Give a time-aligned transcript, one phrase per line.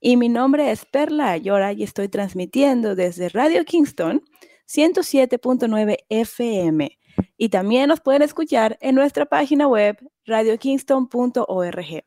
[0.00, 4.24] y mi nombre es Perla Ayora y estoy transmitiendo desde Radio Kingston
[4.66, 6.98] 107.9 FM
[7.36, 12.04] y también nos pueden escuchar en nuestra página web radiokingston.org.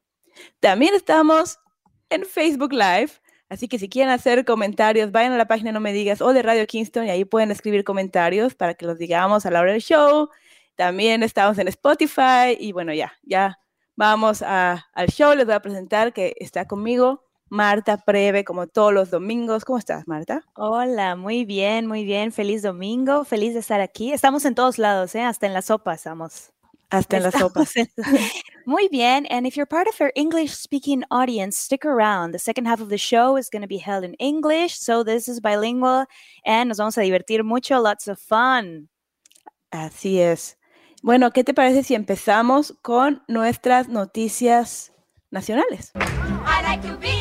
[0.59, 1.59] También estamos
[2.09, 3.11] en Facebook Live,
[3.49, 6.41] así que si quieren hacer comentarios, vayan a la página No Me Digas o de
[6.41, 9.81] Radio Kingston y ahí pueden escribir comentarios para que los digamos a la hora del
[9.81, 10.29] show.
[10.75, 13.59] También estamos en Spotify y bueno, ya, ya
[13.95, 15.35] vamos al show.
[15.35, 17.23] Les voy a presentar que está conmigo
[17.53, 19.63] Marta Preve, como todos los domingos.
[19.63, 20.43] ¿Cómo estás, Marta?
[20.55, 22.31] Hola, muy bien, muy bien.
[22.31, 24.12] Feliz domingo, feliz de estar aquí.
[24.12, 25.21] Estamos en todos lados, ¿eh?
[25.21, 26.51] hasta en la sopa estamos.
[26.90, 27.74] Hasta en las sopas.
[28.65, 29.26] Muy bien.
[29.31, 32.34] And if you're part of our English speaking audience, stick around.
[32.34, 34.77] The second half of the show is going to be held in English.
[34.77, 36.05] So this is bilingual
[36.46, 37.79] and nos vamos a divertir mucho.
[37.79, 38.90] Lots of fun.
[39.71, 40.57] Así es.
[41.01, 44.91] Bueno, ¿qué te parece si empezamos con nuestras noticias
[45.31, 45.91] nacionales?
[45.96, 47.12] I like to be.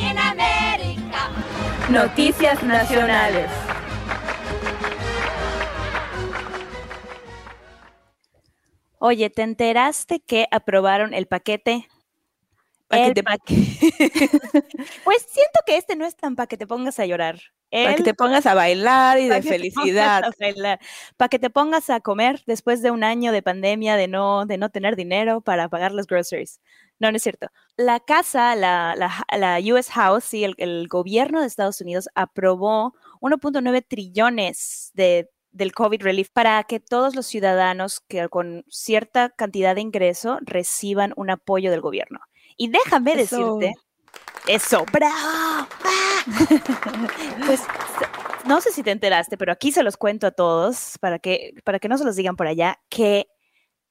[1.92, 3.50] Noticias nacionales.
[8.98, 11.88] Oye, ¿te enteraste que aprobaron el paquete?
[12.88, 13.54] El Paquete- paque-
[15.04, 17.40] pues siento que este no es tan para que te pongas a llorar.
[17.72, 20.22] Para que te pongas a bailar y de felicidad.
[21.16, 24.58] Para que te pongas a comer después de un año de pandemia, de no, de
[24.58, 26.60] no tener dinero para pagar los groceries.
[26.98, 27.48] No, no es cierto.
[27.76, 32.94] La casa, la, la, la US House, sí, el, el gobierno de Estados Unidos aprobó
[33.20, 39.74] 1.9 trillones de, del COVID relief para que todos los ciudadanos que con cierta cantidad
[39.74, 42.20] de ingreso reciban un apoyo del gobierno.
[42.56, 43.58] Y déjame Eso.
[43.58, 43.72] decirte,
[44.46, 45.14] eso, bravo.
[45.14, 45.66] ¡Ah!
[47.46, 47.62] Pues
[48.46, 51.78] no sé si te enteraste, pero aquí se los cuento a todos para que, para
[51.78, 53.26] que no se los digan por allá, que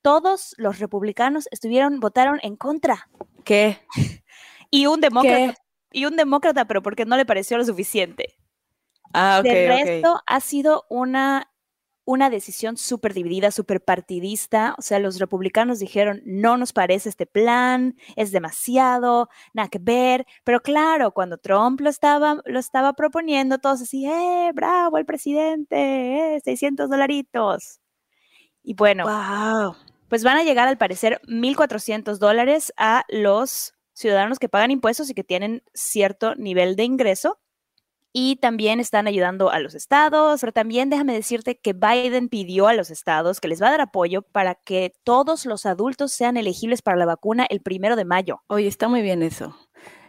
[0.02, 3.10] todos los republicanos estuvieron, votaron en contra.
[3.44, 3.80] ¿Qué?
[4.74, 6.00] Y un demócrata, ¿Qué?
[6.00, 8.38] y un demócrata, pero porque no le pareció lo suficiente.
[9.14, 9.78] Ah, ok, de ok.
[9.78, 11.51] resto, ha sido una,
[12.06, 14.76] una decisión súper dividida, súper partidista.
[14.78, 20.26] O sea, los republicanos dijeron, no nos parece este plan, es demasiado, nada que ver.
[20.44, 26.36] Pero claro, cuando Trump lo estaba, lo estaba proponiendo, todos así, ¡eh, bravo, el presidente!
[26.38, 27.80] ¡eh, 600 dolaritos!
[28.64, 29.76] Y bueno, Wow.
[30.08, 35.14] pues van a llegar al parecer 1.400 dólares a los ciudadanos que pagan impuestos y
[35.14, 37.40] que tienen cierto nivel de ingreso.
[38.14, 42.74] Y también están ayudando a los estados, pero también déjame decirte que Biden pidió a
[42.74, 46.82] los estados que les va a dar apoyo para que todos los adultos sean elegibles
[46.82, 48.42] para la vacuna el primero de mayo.
[48.48, 49.56] Oye, está muy bien eso.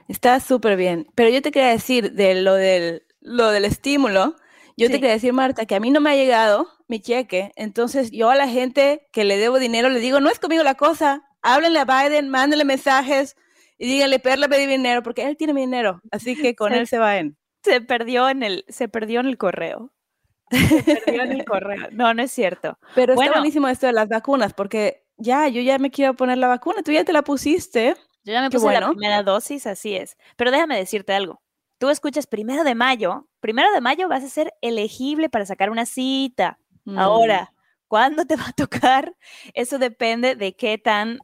[0.09, 1.07] Está súper bien.
[1.15, 4.35] Pero yo te quería decir de lo del, lo del estímulo.
[4.77, 7.53] Yo te quería decir, Marta, que a mí no me ha llegado mi cheque.
[7.57, 10.75] Entonces, yo a la gente que le debo dinero le digo, no es conmigo la
[10.75, 11.23] cosa.
[11.43, 13.37] Háblenle a Biden, mándenle mensajes
[13.79, 16.01] y díganle, Perla pedí dinero, porque él tiene mi dinero.
[16.11, 16.79] Así que con Sí.
[16.79, 17.37] él se va en.
[17.65, 19.93] Se perdió en el, se perdió en el correo.
[20.51, 21.89] Se perdió en el correo.
[21.93, 22.79] No, no es cierto.
[22.95, 23.31] Pero Bueno.
[23.31, 26.83] está buenísimo esto de las vacunas, porque ya, yo ya me quiero poner la vacuna.
[26.83, 27.95] Tú ya te la pusiste.
[28.25, 30.17] Yo ya me Qué puse la primera dosis, así es.
[30.37, 31.41] Pero déjame decirte algo.
[31.79, 33.29] Tú escuchas primero de mayo.
[33.41, 36.59] Primero de mayo vas a ser elegible para sacar una cita.
[36.85, 36.99] Mm.
[36.99, 37.53] Ahora,
[37.89, 39.17] ¿cuándo te va a tocar?
[39.55, 41.19] Eso depende de qué tan,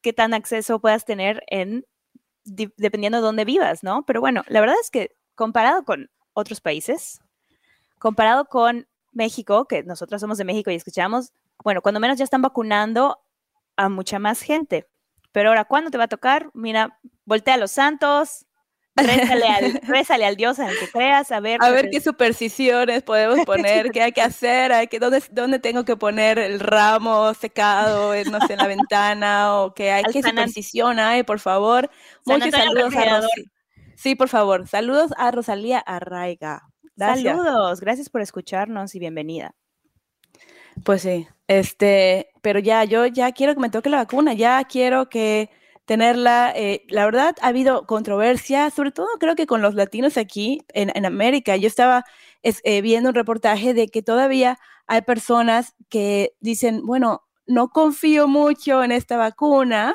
[0.00, 1.84] qué tan acceso puedas tener en
[2.44, 4.04] di- dependiendo de dónde vivas, ¿no?
[4.04, 7.20] Pero bueno, la verdad es que comparado con otros países,
[7.98, 11.32] comparado con México, que nosotros somos de México y escuchamos,
[11.62, 13.18] bueno, cuando menos ya están vacunando
[13.76, 14.86] a mucha más gente.
[15.32, 16.50] Pero ahora, ¿cuándo te va a tocar?
[16.54, 18.44] Mira, voltea a los santos,
[18.96, 21.58] rézale al, rézale al Dios en el que creas, a ver.
[21.62, 25.58] A que ver qué supersticiones podemos poner, qué hay que hacer, hay que, dónde, dónde
[25.58, 30.04] tengo que poner el ramo secado, en, no sé, en la ventana, o qué hay,
[30.04, 31.90] Al qué San An- superstición hay, por favor.
[32.26, 33.20] San Muchos Antonio saludos a.
[34.02, 36.68] Sí, por favor, saludos a Rosalía Arraiga.
[36.96, 37.36] Gracias.
[37.36, 39.54] Saludos, gracias por escucharnos y bienvenida.
[40.84, 45.08] Pues sí, este, pero ya, yo ya quiero que me toque la vacuna, ya quiero
[45.08, 45.50] que
[45.84, 46.52] tenerla.
[46.56, 50.90] eh, la verdad, ha habido controversia, sobre todo creo que con los latinos aquí en,
[50.96, 51.54] en América.
[51.56, 52.04] Yo estaba
[52.42, 54.58] es- eh, viendo un reportaje de que todavía
[54.88, 59.94] hay personas que dicen, bueno, no confío mucho en esta vacuna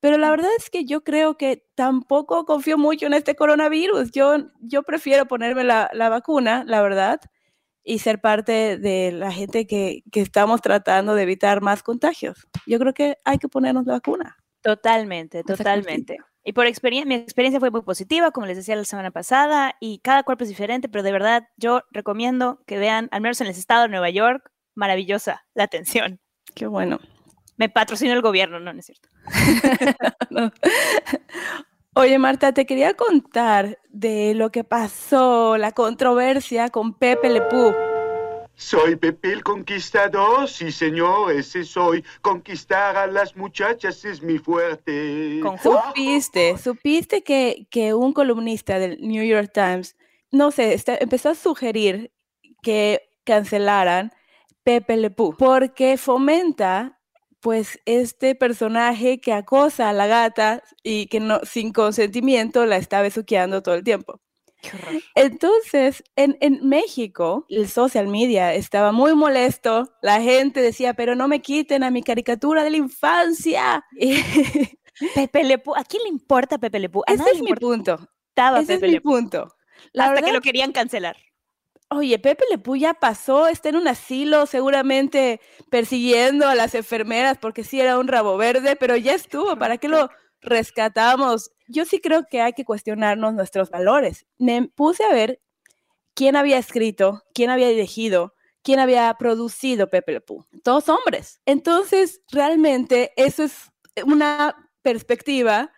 [0.00, 4.12] Pero la verdad es que yo creo que tampoco confío mucho en este coronavirus.
[4.12, 7.20] Yo, yo prefiero ponerme la, la vacuna, la verdad,
[7.82, 12.46] y ser parte de la gente que, que estamos tratando de evitar más contagios.
[12.66, 14.36] Yo creo que hay que ponernos la vacuna.
[14.62, 16.18] Totalmente, totalmente.
[16.44, 19.98] Y por experiencia, mi experiencia fue muy positiva, como les decía la semana pasada, y
[19.98, 23.52] cada cuerpo es diferente, pero de verdad yo recomiendo que vean, al menos en el
[23.52, 26.20] estado de Nueva York, maravillosa la atención.
[26.54, 26.98] Qué bueno.
[27.58, 29.08] Me patrocina el gobierno, no, no es cierto.
[30.30, 30.50] No.
[31.94, 37.74] Oye, Marta, te quería contar de lo que pasó, la controversia con Pepe Le Pew.
[38.54, 42.04] Soy Pepe el Conquistador, sí señor, ese soy.
[42.22, 45.40] Conquistar a las muchachas es mi fuerte.
[45.42, 49.96] Con Supiste, supiste que, que un columnista del New York Times,
[50.30, 52.12] no sé, está- empezó a sugerir
[52.62, 54.12] que cancelaran
[54.64, 56.97] Pepe Le Pew porque fomenta
[57.40, 63.02] pues este personaje que acosa a la gata y que no sin consentimiento la está
[63.02, 64.20] besuqueando todo el tiempo.
[64.60, 65.02] Qué horror.
[65.14, 69.94] Entonces, en, en México, el social media estaba muy molesto.
[70.02, 73.84] La gente decía, pero no me quiten a mi caricatura de la infancia.
[75.14, 77.02] Pepe Le Pew, ¿a quién le importa Pepe Le Pew?
[77.06, 77.92] A ese es mi punto.
[78.38, 79.54] importaba Ese es mi punto.
[79.92, 81.16] La hasta que lo querían cancelar.
[81.90, 85.40] Oye, Pepe Le Pew ya pasó, está en un asilo seguramente
[85.70, 89.56] persiguiendo a las enfermeras porque sí era un rabo verde, pero ya estuvo.
[89.56, 91.50] ¿Para qué lo rescatamos?
[91.66, 94.26] Yo sí creo que hay que cuestionarnos nuestros valores.
[94.38, 95.40] Me puse a ver
[96.14, 100.46] quién había escrito, quién había dirigido, quién había producido Pepe Le Pew.
[100.62, 101.40] Todos hombres.
[101.46, 103.70] Entonces, realmente eso es
[104.04, 105.72] una perspectiva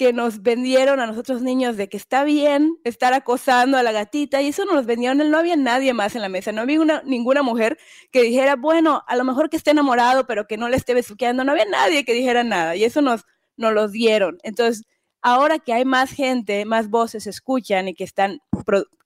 [0.00, 4.40] que nos vendieron a nosotros niños de que está bien estar acosando a la gatita
[4.40, 7.42] y eso nos vendieron, no había nadie más en la mesa, no había una, ninguna
[7.42, 7.76] mujer
[8.10, 11.44] que dijera, bueno, a lo mejor que esté enamorado, pero que no le esté besuqueando,
[11.44, 13.26] no había nadie que dijera nada y eso nos,
[13.58, 14.38] nos lo dieron.
[14.42, 14.86] Entonces,
[15.20, 18.40] ahora que hay más gente, más voces escuchan y que están,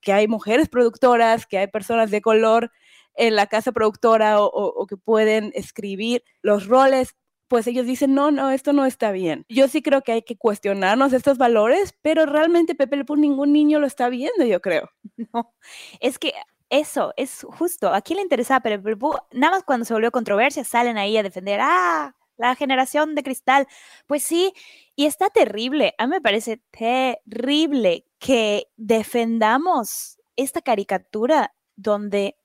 [0.01, 2.71] que hay mujeres productoras, que hay personas de color
[3.17, 7.17] en la casa productora o que pueden escribir los roles,
[7.49, 9.45] pues ellos dicen, no, no, esto no está bien.
[9.49, 13.53] Yo sí creo que hay que cuestionarnos estos valores, pero realmente Pepe Le Pew ningún
[13.53, 14.91] niño lo está viendo, yo creo.
[15.33, 15.55] No,
[16.01, 16.33] es que
[16.71, 17.93] eso es justo.
[17.93, 18.97] ¿A quién le interesaba Pepe Le?
[19.33, 23.67] Nada más cuando se volvió controversia salen ahí a defender, ah, la generación de cristal.
[24.07, 24.53] Pues sí,
[24.97, 25.95] y está terrible.
[25.99, 32.37] A mí me parece terrible que defendamos esta caricatura donde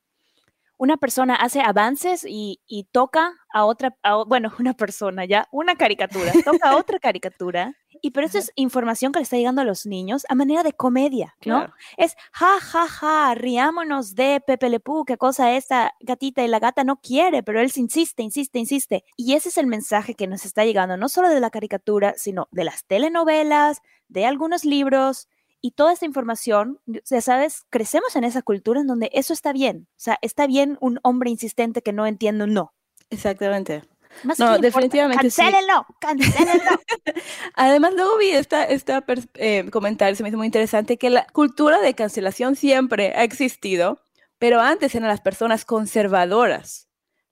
[0.80, 5.76] una persona hace avances y, y toca a otra, a bueno, una persona ya, una
[5.76, 7.76] caricatura, toca a otra caricatura.
[8.02, 10.72] Y pero eso es información que le está llegando a los niños a manera de
[10.72, 11.58] comedia, ¿no?
[11.58, 11.74] Claro.
[11.98, 16.60] Es ja, ja, ja, riámonos de Pepe Le Pew, qué cosa esta gatita y la
[16.60, 19.04] gata no quiere, pero él se insiste, insiste, insiste.
[19.18, 22.48] Y ese es el mensaje que nos está llegando, no solo de la caricatura, sino
[22.52, 25.28] de las telenovelas, de algunos libros
[25.62, 29.88] y toda esta información, ya sabes, crecemos en esa cultura en donde eso está bien.
[29.92, 32.74] O sea, está bien un hombre insistente que no entiende un no.
[33.10, 33.84] Exactamente.
[34.24, 35.42] Más No, definitivamente sí.
[35.42, 36.82] Cancélenlo, cancélenlo.
[37.56, 39.04] Además, luego vi esta, esta
[39.36, 44.02] eh, comentario, se me hizo muy interesante, que la cultura de cancelación siempre ha existido,
[44.38, 46.90] pero antes eran las personas conservadoras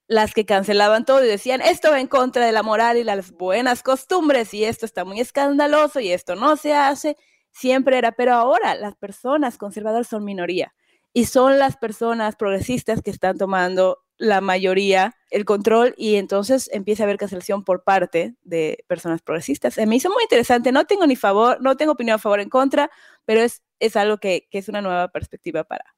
[0.08, 3.32] las que cancelaban todo y decían, esto va en contra de la moral y las
[3.32, 7.18] buenas costumbres y esto está muy escandaloso y esto no se hace.
[7.58, 10.76] Siempre era, pero ahora las personas conservadoras son minoría
[11.12, 17.02] y son las personas progresistas que están tomando la mayoría el control y entonces empieza
[17.02, 19.74] a haber cancelación por parte de personas progresistas.
[19.74, 22.50] Se me hizo muy interesante, no tengo ni favor, no tengo opinión a favor en
[22.50, 22.92] contra,
[23.26, 25.96] pero es, es algo que, que es una nueva perspectiva para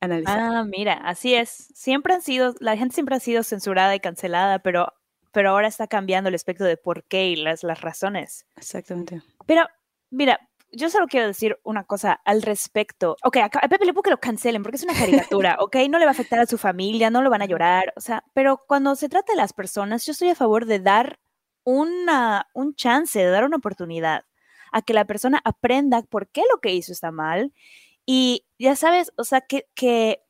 [0.00, 0.40] analizar.
[0.40, 1.50] Ah, mira, así es.
[1.74, 4.94] Siempre han sido, la gente siempre ha sido censurada y cancelada, pero,
[5.32, 8.46] pero ahora está cambiando el aspecto de por qué y las, las razones.
[8.56, 9.20] Exactamente.
[9.44, 9.66] Pero,
[10.08, 13.16] mira, yo solo quiero decir una cosa al respecto.
[13.22, 15.98] Ok, a, a Pepe Le Pew que lo cancelen porque es una caricatura, ok, no
[15.98, 18.62] le va a afectar a su familia, no lo van a llorar, o sea, pero
[18.66, 21.18] cuando se trata de las personas, yo estoy a favor de dar
[21.64, 24.24] una, un chance, de dar una oportunidad
[24.72, 27.52] a que la persona aprenda por qué lo que hizo está mal
[28.06, 30.22] y ya sabes, o sea, que, que,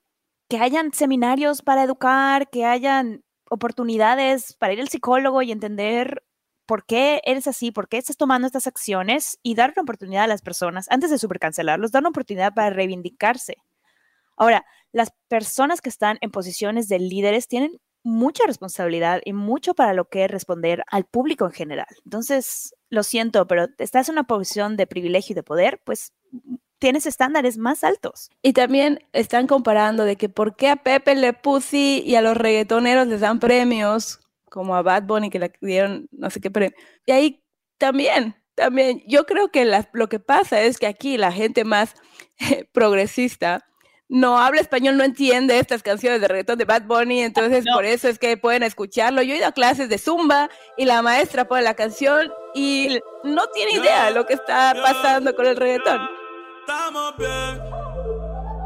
[0.49, 6.25] que hayan seminarios para educar, que hayan oportunidades para ir al psicólogo y entender
[6.69, 10.27] por qué eres así, por qué estás tomando estas acciones y dar una oportunidad a
[10.29, 13.57] las personas, antes de supercancelarlos, dar una oportunidad para reivindicarse.
[14.37, 19.95] Ahora, las personas que están en posiciones de líderes tienen mucha responsabilidad y mucho para
[19.95, 21.87] lo que responder al público en general.
[22.05, 26.13] Entonces, lo siento, pero estás en una posición de privilegio y de poder, pues
[26.79, 28.29] tienes estándares más altos.
[28.43, 32.37] Y también están comparando de que por qué a Pepe Le sí y a los
[32.37, 36.77] reggaetoneros les dan premios, como a Bad Bunny que le dieron no sé qué premio.
[37.07, 37.45] Y ahí
[37.79, 39.03] También, también.
[39.07, 41.95] Yo creo que la- lo que pasa es que aquí la gente más
[42.73, 43.65] progresista
[44.11, 47.75] no habla español, no entiende estas canciones de reggaetón de Bad Bunny, entonces No.
[47.75, 49.21] por eso es que pueden escucharlo.
[49.23, 53.47] Yo he ido a clases de Zumba y la maestra pone la canción y no
[53.49, 56.01] tiene idea de lo que está pasando con el reggaetón.
[56.61, 57.61] Estamos bien,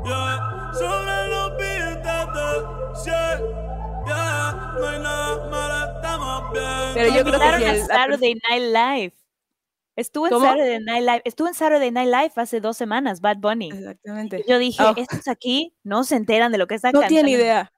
[0.05, 0.71] yeah.
[0.75, 3.62] Sobre los billetes de 100, yeah.
[4.79, 6.65] No hay nada malo, estamos bien.
[6.95, 9.15] Pero yo creo que si el- Saturday Night Live.
[9.95, 10.47] Estuvo en ¿Cómo?
[10.47, 11.23] Saturday Night Live.
[11.25, 13.69] Estuvo en Saturday Night Live hace dos semanas, Bad Bunny.
[13.71, 14.45] Exactamente.
[14.49, 14.95] Yo dije, Oh.
[14.97, 17.09] estos aquí no se enteran de lo que está No cantando.
[17.15, 17.73] tiene idea.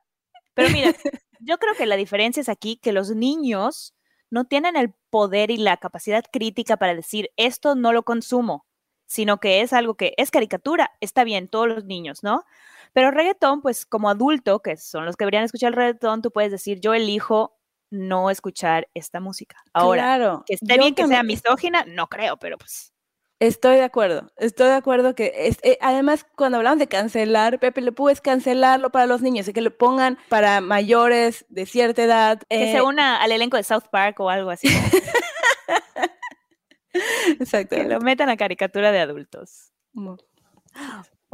[0.54, 0.94] Pero mira,
[1.40, 3.94] yo creo que la diferencia es aquí que los niños
[4.30, 8.64] no tienen el poder y la capacidad crítica para decir esto no lo consumo,
[9.06, 12.44] sino que es algo que es caricatura, está bien, todos los niños, ¿no?
[12.94, 16.50] Pero reggaetón, pues como adulto, que son los que deberían escuchar el reggaetón, tú puedes
[16.50, 17.58] decir, yo elijo
[17.90, 19.56] no escuchar esta música.
[19.72, 22.92] Ahora, Claro, que esté bien que sea misógina, no creo, pero pues...
[23.40, 27.80] Estoy de acuerdo, estoy de acuerdo que es, eh, además cuando hablamos de cancelar, Pepe
[27.80, 32.04] Le Pew es cancelarlo para los niños y que lo pongan para mayores de cierta
[32.04, 32.40] edad.
[32.48, 34.68] Que eh, se una al elenco de South Park o algo así.
[36.92, 37.00] que
[37.40, 37.92] exactamente.
[37.92, 39.72] lo metan a caricatura de adultos.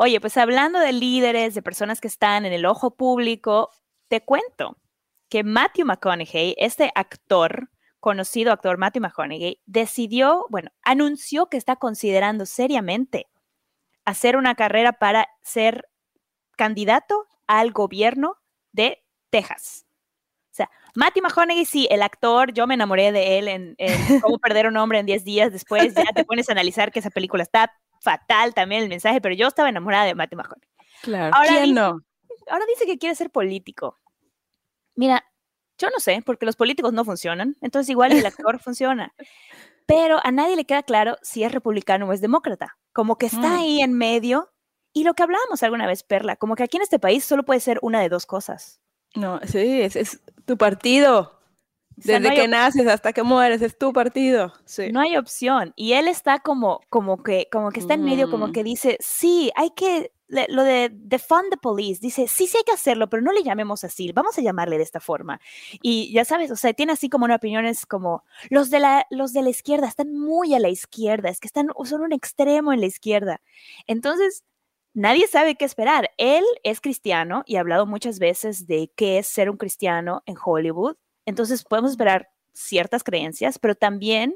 [0.02, 3.68] Oye, pues hablando de líderes, de personas que están en el ojo público,
[4.08, 4.78] te cuento
[5.28, 12.46] que Matthew McConaughey, este actor, conocido actor Matthew McConaughey, decidió, bueno, anunció que está considerando
[12.46, 13.26] seriamente
[14.06, 15.86] hacer una carrera para ser
[16.56, 18.36] candidato al gobierno
[18.72, 19.84] de Texas.
[20.50, 23.90] O sea, Matthew McConaughey, sí, el actor, yo me enamoré de él en, en
[24.22, 25.52] Cómo perder un hombre en 10 días.
[25.52, 29.34] Después ya te pones a analizar que esa película está fatal también el mensaje, pero
[29.34, 30.68] yo estaba enamorada de Matthew McConaughey.
[31.02, 32.00] Claro, Ahora ¿quién dice- no?
[32.48, 33.96] Ahora dice que quiere ser político.
[34.94, 35.24] Mira,
[35.78, 39.14] yo no sé, porque los políticos no funcionan, entonces igual el actor funciona.
[39.86, 42.76] Pero a nadie le queda claro si es republicano o es demócrata.
[42.92, 43.56] Como que está Mm.
[43.58, 44.52] ahí en medio.
[44.92, 47.60] Y lo que hablábamos alguna vez, Perla, como que aquí en este país solo puede
[47.60, 48.80] ser una de dos cosas.
[49.14, 51.39] No, sí, es, es tu partido.
[52.00, 54.52] O sea, Desde no que naces hasta que mueres, es tu partido.
[54.64, 54.90] Sí.
[54.90, 55.72] No hay opción.
[55.76, 58.52] Y él está como, como que, como que está en medio, como Mm.
[58.52, 62.64] que dice, sí, hay que, le- lo de defund the police, dice, sí, sí hay
[62.64, 65.40] que hacerlo, pero no le llamemos así, vamos a llamarle de esta forma.
[65.82, 69.32] Y ya sabes, o sea, tiene así como una opiniones como, los de la, los
[69.32, 72.80] de la izquierda están muy a la izquierda, es que están, son un extremo en
[72.80, 73.40] la izquierda.
[73.86, 74.44] Entonces,
[74.94, 76.10] nadie sabe qué esperar.
[76.16, 80.36] Él es cristiano y ha hablado muchas veces de qué es ser un cristiano en
[80.42, 80.96] Hollywood.
[81.30, 84.34] Entonces, podemos esperar ciertas creencias, pero también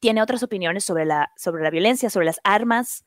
[0.00, 3.04] tiene otras opiniones sobre la, sobre la violencia, sobre las armas.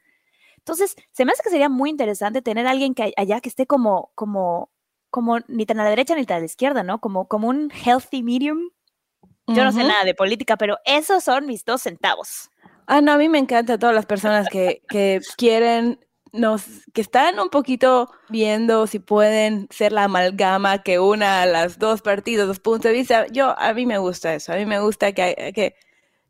[0.58, 3.66] Entonces, se me hace que sería muy interesante tener a alguien que allá que esté
[3.66, 4.72] como, como,
[5.10, 7.02] como ni tan a la derecha ni tan a la izquierda, ¿no?
[7.02, 8.70] Como, como un healthy medium.
[9.48, 12.50] Yo no sé nada de política, pero esos son mis dos centavos.
[12.86, 16.00] Ah, no, a mí me encantan todas las personas que, que quieren,
[16.34, 21.78] nos, que están un poquito viendo si pueden ser la amalgama que una a las
[21.80, 23.28] dos partidos, dos puntos de vista.
[23.28, 25.76] Yo, a mí me gusta eso, a mí me gusta que, hay- que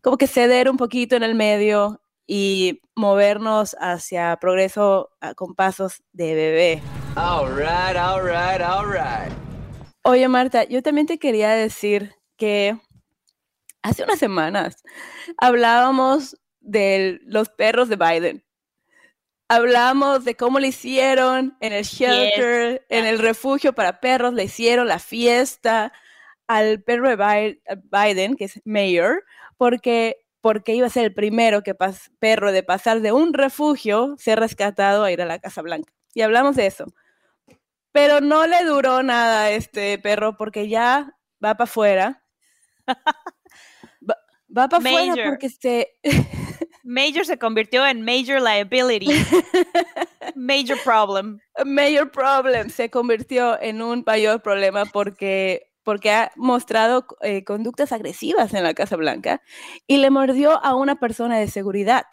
[0.01, 6.01] como que ceder un poquito en el medio y movernos hacia progreso ah, con pasos
[6.13, 6.81] de bebé.
[7.15, 9.31] All right, all right, all right.
[10.03, 12.79] Oye, Marta, yo también te quería decir que
[13.83, 14.81] hace unas semanas
[15.37, 18.43] hablábamos de los perros de Biden.
[19.53, 24.87] Hablamos de cómo le hicieron en el shelter, en el refugio para perros, le hicieron
[24.87, 25.91] la fiesta
[26.47, 29.25] al perro de Bi- Biden, que es mayor,
[29.57, 34.15] porque, porque iba a ser el primero que pas- perro de pasar de un refugio,
[34.17, 35.91] ser rescatado a ir a la Casa Blanca.
[36.13, 36.85] Y hablamos de eso.
[37.91, 42.23] Pero no le duró nada a este perro porque ya va para afuera.
[44.09, 44.17] Va,
[44.57, 45.89] va para afuera porque se...
[46.83, 49.11] Major se convirtió en major liability.
[50.35, 51.39] major problem.
[51.65, 58.53] Major problem se convirtió en un mayor problema porque, porque ha mostrado eh, conductas agresivas
[58.53, 59.41] en la Casa Blanca
[59.87, 62.05] y le mordió a una persona de seguridad.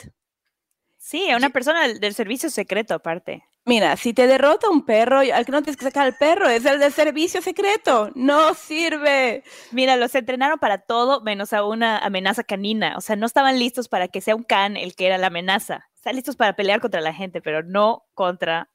[0.97, 3.45] Sí, a una persona del, del servicio secreto aparte.
[3.69, 6.65] Mira, si te derrota un perro, al que no tienes que sacar al perro es
[6.65, 8.11] el del servicio secreto.
[8.15, 9.45] No sirve.
[9.73, 12.95] Mira, los entrenaron para todo menos a una amenaza canina.
[12.97, 15.91] O sea, no estaban listos para que sea un can el que era la amenaza.
[15.95, 18.71] Están listos para pelear contra la gente, pero no contra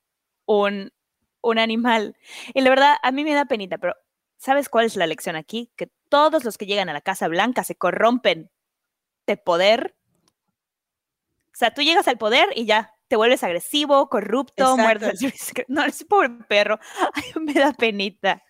[0.45, 0.93] un,
[1.41, 2.15] un animal.
[2.53, 3.95] Y la verdad, a mí me da penita, pero
[4.37, 5.71] ¿sabes cuál es la lección aquí?
[5.75, 8.51] Que todos los que llegan a la Casa Blanca se corrompen
[9.25, 9.95] de poder.
[11.47, 15.05] O sea, tú llegas al poder y ya te vuelves agresivo, corrupto, muerto.
[15.67, 16.79] No, ese pobre perro.
[17.13, 18.41] Ay, me da penita.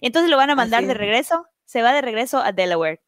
[0.00, 0.96] Entonces lo van a mandar de es.
[0.96, 1.44] regreso.
[1.66, 3.02] Se va de regreso a Delaware.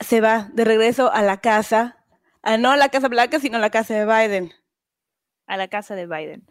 [0.00, 2.06] se va de regreso a la casa,
[2.40, 4.54] a no a la Casa Blanca, sino a la casa de Biden.
[5.46, 6.46] A la casa de Biden.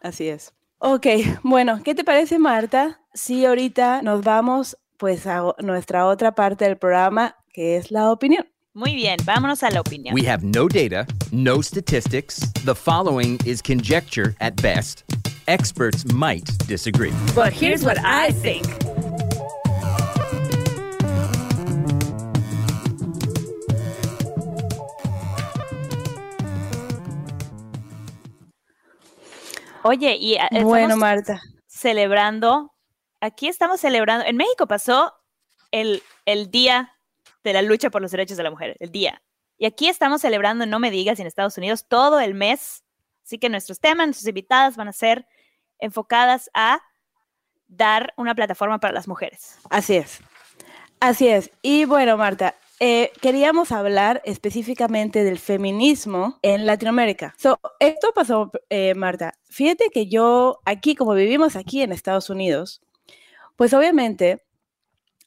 [0.00, 0.54] Así es.
[0.78, 1.06] Ok,
[1.42, 3.00] bueno, ¿qué te parece, Marta?
[3.14, 8.48] Si ahorita nos vamos pues a nuestra otra parte del programa, que es la opinión.
[8.72, 10.14] Muy bien, vámonos a la opinión.
[10.14, 12.38] We have no data, no statistics.
[12.64, 15.02] The following is conjecture at best.
[15.48, 17.12] Experts might disagree.
[17.34, 18.64] But here's what I think.
[29.82, 31.40] Oye, y estamos Bueno, Marta.
[31.66, 32.74] celebrando,
[33.20, 35.14] aquí estamos celebrando, en México pasó
[35.70, 36.92] el, el día
[37.42, 39.22] de la lucha por los derechos de la mujer, el día.
[39.58, 42.82] Y aquí estamos celebrando, no me digas, en Estados Unidos todo el mes.
[43.24, 45.26] Así que nuestros temas, nuestras invitadas van a ser
[45.78, 46.80] enfocadas a
[47.68, 49.58] dar una plataforma para las mujeres.
[49.70, 50.20] Así es.
[50.98, 51.50] Así es.
[51.62, 57.34] Y bueno, Marta, eh, queríamos hablar específicamente del feminismo en Latinoamérica.
[57.38, 59.34] So, esto pasó, eh, Marta.
[59.50, 62.80] Fíjate que yo, aquí, como vivimos aquí en Estados Unidos,
[63.56, 64.42] pues obviamente,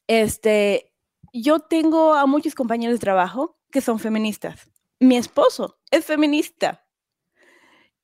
[0.08, 0.93] este,
[1.34, 4.70] yo tengo a muchos compañeros de trabajo que son feministas.
[5.00, 6.86] Mi esposo es feminista.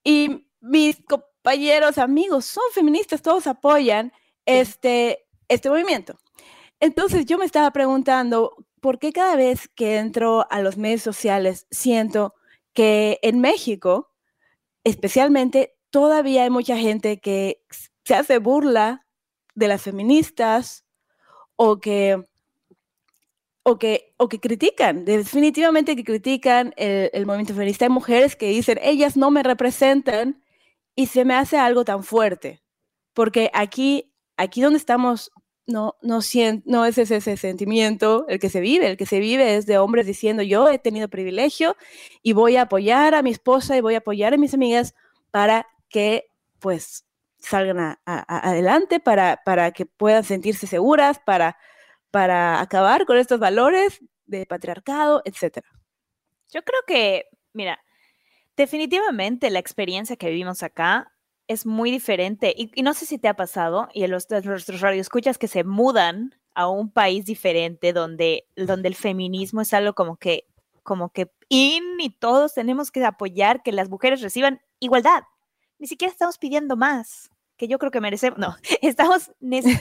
[0.03, 4.11] Y mis compañeros, amigos son feministas, todos apoyan
[4.45, 6.17] este, este movimiento.
[6.79, 11.67] Entonces yo me estaba preguntando, ¿por qué cada vez que entro a los medios sociales
[11.69, 12.33] siento
[12.73, 14.11] que en México,
[14.83, 17.63] especialmente, todavía hay mucha gente que
[18.03, 19.05] se hace burla
[19.55, 20.85] de las feministas
[21.55, 22.28] o que,
[23.69, 27.85] o que, o que critican, definitivamente que critican el, el movimiento feminista.
[27.85, 30.41] Hay mujeres que dicen, ellas no me representan
[30.95, 32.61] y se me hace algo tan fuerte,
[33.13, 35.31] porque aquí, aquí donde estamos
[35.67, 36.19] no, no,
[36.65, 39.77] no es ese, ese sentimiento el que se vive, el que se vive es de
[39.77, 41.75] hombres diciendo yo he tenido privilegio
[42.23, 44.95] y voy a apoyar a mi esposa y voy a apoyar a mis amigas
[45.29, 46.25] para que
[46.57, 47.05] pues
[47.37, 51.55] salgan a- a- adelante, para, para que puedan sentirse seguras, para,
[52.11, 55.63] para acabar con estos valores de patriarcado, etc.
[56.49, 57.79] Yo creo que, mira,
[58.57, 61.11] definitivamente la experiencia que vivimos acá
[61.47, 62.53] es muy diferente.
[62.55, 65.63] Y, no sé si te ha pasado, y en los, de nuestros radioescuchas que se
[65.63, 70.45] mudan a un país diferente donde, donde el feminismo es algo como que,
[70.83, 75.23] como que in y todos tenemos que apoyar que las mujeres reciban igualdad.
[75.79, 78.39] Ni siquiera estamos pidiendo más, que yo creo que merecemos.
[78.39, 79.31] No, estamos,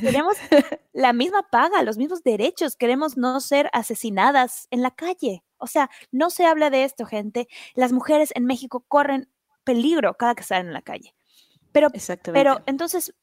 [0.01, 0.37] queremos
[0.93, 5.43] la misma paga, los mismos derechos, queremos no ser asesinadas en la calle.
[5.57, 7.49] O sea, no se habla de esto, gente.
[7.75, 9.31] Las mujeres en México corren
[9.65, 11.15] peligro cada que salen en la calle.
[11.73, 11.89] Pero,
[12.33, 13.15] pero entonces,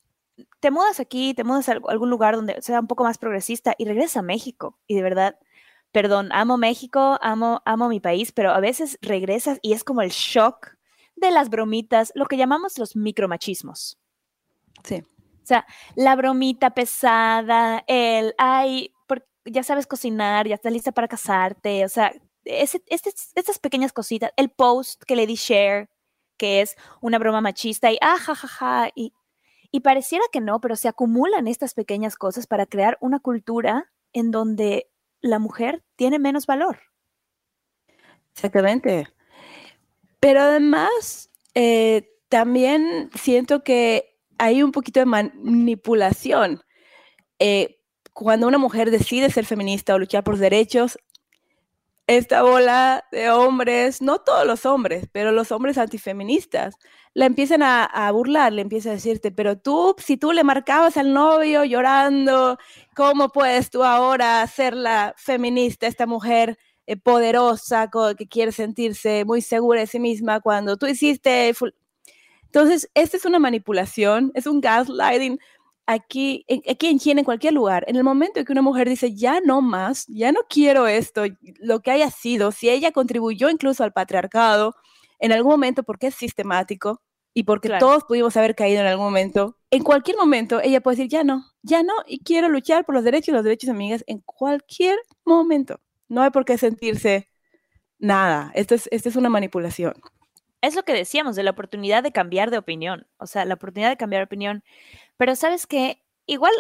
[0.60, 3.74] te mudas aquí, te mudas a alg- algún lugar donde sea un poco más progresista
[3.78, 4.80] y regresas a México.
[4.88, 5.40] Y de verdad,
[5.92, 10.10] perdón, amo México, amo, amo mi país, pero a veces regresas y es como el
[10.12, 10.76] shock
[11.16, 13.98] de las bromitas, lo que llamamos los micromachismos.
[14.84, 15.04] Sí.
[15.44, 21.08] O sea, la bromita pesada, el, ay, por- ya sabes cocinar, ya estás lista para
[21.08, 22.12] casarte, o sea,
[22.44, 25.90] ese, este- estas pequeñas cositas, el post que le di share,
[26.38, 29.14] que es una broma machista y ah, ja, ja, ja, y,
[29.72, 34.32] y pareciera que no, pero se acumulan estas pequeñas cosas para crear una cultura en
[34.32, 34.90] donde
[35.22, 36.80] la mujer tiene menos valor.
[38.34, 39.08] Exactamente.
[40.20, 46.62] Pero además, eh, también siento que hay un poquito de manipulación.
[47.40, 47.78] Eh,
[48.14, 50.98] cuando una mujer decide ser feminista o luchar por derechos,
[52.08, 56.76] esta bola de hombres, no todos los hombres, pero los hombres antifeministas,
[57.14, 61.14] la empiezan a, burlar, le empiezan a decirte, pero tú, si tú le marcabas al
[61.14, 62.58] novio llorando,
[62.96, 69.42] ¿cómo puedes tú ahora ser la feminista, esta mujer eh, poderosa, que quiere sentirse muy
[69.42, 71.54] segura de sí misma cuando tú hiciste...
[72.56, 72.62] ful-".
[72.64, 75.40] Entonces, esta es una manipulación, es un gaslighting
[75.88, 77.84] aquí, en- aquí en China, en cualquier lugar.
[77.88, 81.24] En el momento en que una mujer dice, ya no más, ya no quiero esto,
[81.60, 84.74] lo que haya sido, si ella contribuyó incluso al patriarcado
[85.20, 87.02] en algún momento porque es sistemático
[87.34, 87.86] y porque Claro.
[87.86, 91.46] todos pudimos haber caído en algún momento, en cualquier momento ella puede decir, ya no,
[91.62, 94.98] ya no, y quiero luchar por los derechos y los derechos de amigas en cualquier
[95.26, 95.80] momento.
[96.08, 97.30] No hay por qué sentirse
[98.00, 98.52] nada.
[98.56, 99.94] Esto es, esto es una manipulación.
[100.66, 103.90] Es lo que decíamos de la oportunidad de cambiar de opinión, o sea, la oportunidad
[103.90, 104.64] de cambiar de opinión.
[105.18, 106.54] Pero sabes que igual,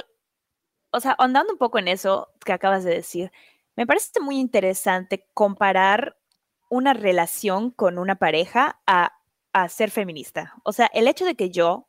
[0.91, 3.31] o sea, andando un poco en eso que acabas de decir,
[3.75, 6.17] me parece muy interesante comparar
[6.69, 9.13] una relación con una pareja a,
[9.53, 10.55] a ser feminista.
[10.63, 11.87] O sea, el hecho de que yo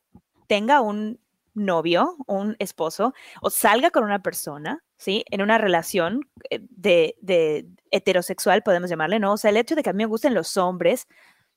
[0.48, 1.20] tenga un
[1.54, 5.24] novio, un esposo, o salga con una persona, ¿sí?
[5.30, 9.32] En una relación eh, de, de heterosexual, podemos llamarle, ¿no?
[9.32, 11.08] O sea, el hecho de que a mí me gusten los hombres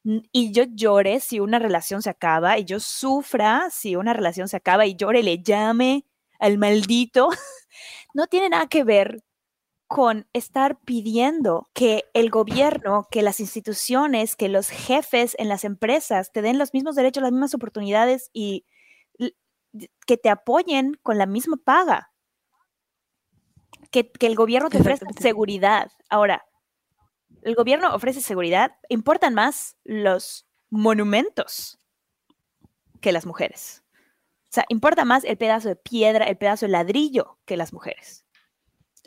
[0.03, 4.57] y yo llore si una relación se acaba y yo sufra si una relación se
[4.57, 6.05] acaba y llore le llame
[6.39, 7.29] al maldito,
[8.13, 9.23] no tiene nada que ver
[9.87, 16.31] con estar pidiendo que el gobierno, que las instituciones, que los jefes en las empresas
[16.31, 18.65] te den los mismos derechos, las mismas oportunidades y
[20.05, 22.11] que te apoyen con la misma paga.
[23.91, 25.91] Que, que el gobierno te ofrezca seguridad.
[26.09, 26.45] Ahora,
[27.41, 31.79] el gobierno ofrece seguridad, importan más los monumentos
[33.01, 33.83] que las mujeres.
[34.49, 38.25] O sea, importa más el pedazo de piedra, el pedazo de ladrillo que las mujeres.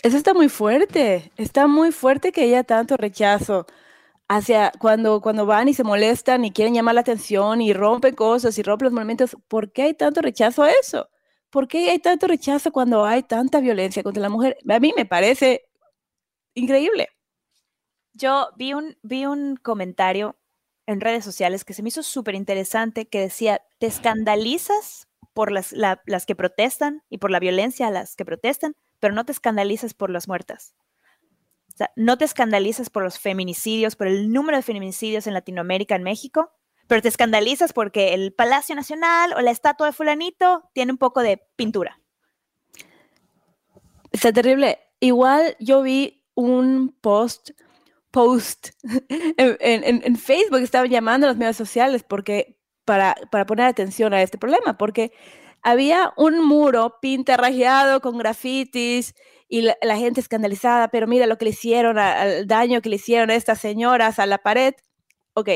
[0.03, 1.33] Eso está muy fuerte.
[1.37, 3.67] Está muy fuerte que haya tanto rechazo
[4.29, 8.57] hacia cuando, cuando van y se molestan y quieren llamar la atención y rompen cosas
[8.59, 9.37] y rompen los monumentos.
[9.49, 11.09] ¿Por qué hay tanto rechazo a eso?
[11.51, 14.57] ¿Por qué hay tanto rechazo cuando hay tanta violencia contra la mujer?
[14.69, 15.65] A mí me parece
[16.55, 17.09] increíble.
[18.15, 20.37] Yo vi un, vi un comentario
[20.87, 25.73] en redes sociales que se me hizo súper interesante que decía, ¿te escandalizas por las,
[25.73, 29.33] la- las que protestan y por la violencia a las que protestan, pero no te
[29.33, 30.75] escandalizas por las muertas?
[31.73, 35.95] O sea, no te escandalizas por los feminicidios, por el número de feminicidios en Latinoamérica,
[35.97, 36.53] en México,
[36.87, 41.23] pero te escandalizas porque el Palacio Nacional o la estatua de fulanito tiene un poco
[41.23, 41.99] de pintura.
[44.11, 44.79] Está terrible.
[45.01, 47.51] Igual yo vi un post,
[48.13, 48.71] post
[49.09, 54.15] en, en- en Facebook, estaban llamando a los medios sociales porque, para, para poner atención
[54.15, 55.13] a este problema, porque
[55.63, 59.15] había un muro pintarrajeado con grafitis
[59.49, 62.97] y la, la gente escandalizada, pero mira lo que le hicieron, al daño que le
[62.97, 64.75] hicieron a estas señoras a la pared.
[65.35, 65.49] Ok,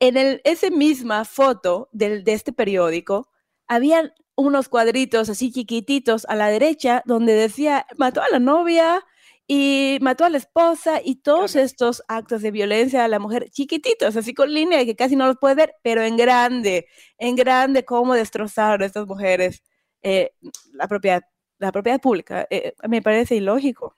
[0.00, 3.28] en el, esa misma foto del, de este periódico,
[3.66, 9.04] habían unos cuadritos así chiquititos a la derecha donde decía, mató a la novia
[9.50, 14.14] y mató a la esposa y todos estos actos de violencia a la mujer chiquititos,
[14.14, 18.12] así con línea que casi no los puedes ver, pero en grande, en grande cómo
[18.14, 19.62] destrozaron estas mujeres
[20.02, 20.32] eh,
[20.74, 21.22] la propiedad,
[21.58, 22.46] la propiedad pública.
[22.50, 23.96] Eh, me parece ilógico.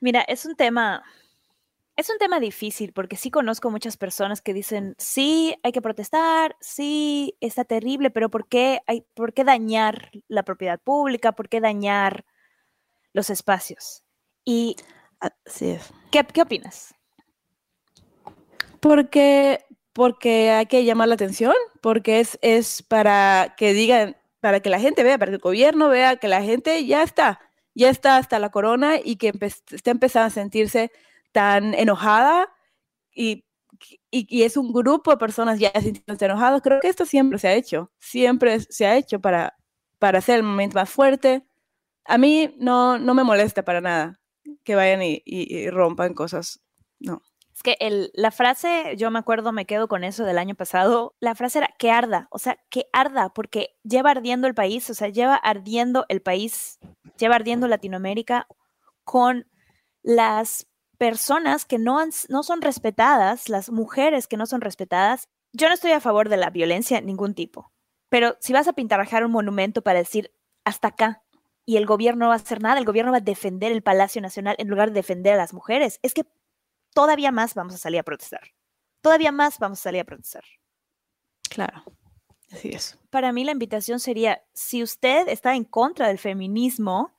[0.00, 1.02] Mira, es un tema,
[1.96, 6.56] es un tema difícil porque sí conozco muchas personas que dicen, sí, hay que protestar,
[6.60, 11.32] sí, está terrible, pero ¿por qué, hay, ¿por qué dañar la propiedad pública?
[11.32, 12.24] ¿Por qué dañar
[13.14, 14.04] los espacios?
[14.44, 14.76] ¿Y
[15.46, 15.90] Así es.
[16.10, 16.94] qué, qué opinas?
[18.80, 24.68] Porque, porque hay que llamar la atención, porque es, es para que digan, para que
[24.68, 27.40] la gente vea, para que el gobierno vea que la gente ya está,
[27.74, 30.90] ya está hasta la corona y que empe- está empezando a sentirse
[31.32, 32.52] tan enojada
[33.10, 33.46] y,
[34.10, 36.60] y, y es un grupo de personas ya sintiéndose enojados.
[36.60, 39.56] Creo que esto siempre se ha hecho, siempre se ha hecho para,
[39.98, 41.46] para hacer el momento más fuerte.
[42.04, 44.20] A mí no, no me molesta para nada
[44.64, 46.60] que vayan y, rompan cosas.
[46.98, 47.22] No.
[47.54, 47.76] Es que
[48.14, 51.68] la frase, yo me acuerdo, me quedo con eso del año pasado, la frase era
[51.78, 56.04] que arda, o sea, que arda, porque lleva ardiendo el país, o sea, lleva ardiendo
[56.08, 56.78] el país,
[57.16, 58.48] lleva ardiendo Latinoamérica
[59.04, 59.46] con
[60.02, 60.66] las
[60.98, 65.28] personas que no, han no son respetadas, las mujeres que no son respetadas.
[65.52, 67.72] Yo no estoy a favor de la violencia ningún tipo,
[68.08, 70.32] pero si vas a pintarrajar un monumento para decir
[70.64, 71.23] hasta acá
[71.66, 74.20] y el gobierno no va a hacer nada, el gobierno va a defender el Palacio
[74.20, 76.24] Nacional en lugar de defender a las mujeres, es que
[76.92, 78.52] todavía más vamos a salir a protestar.
[79.00, 80.44] Todavía más vamos a salir a protestar.
[81.50, 81.84] Claro.
[82.52, 82.98] Así es.
[83.10, 87.14] Para mí la invitación sería, si usted está en contra del feminismo,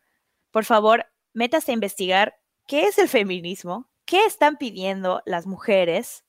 [0.52, 6.24] por favor, métase a investigar qué es el feminismo, qué están pidiendo las mujeres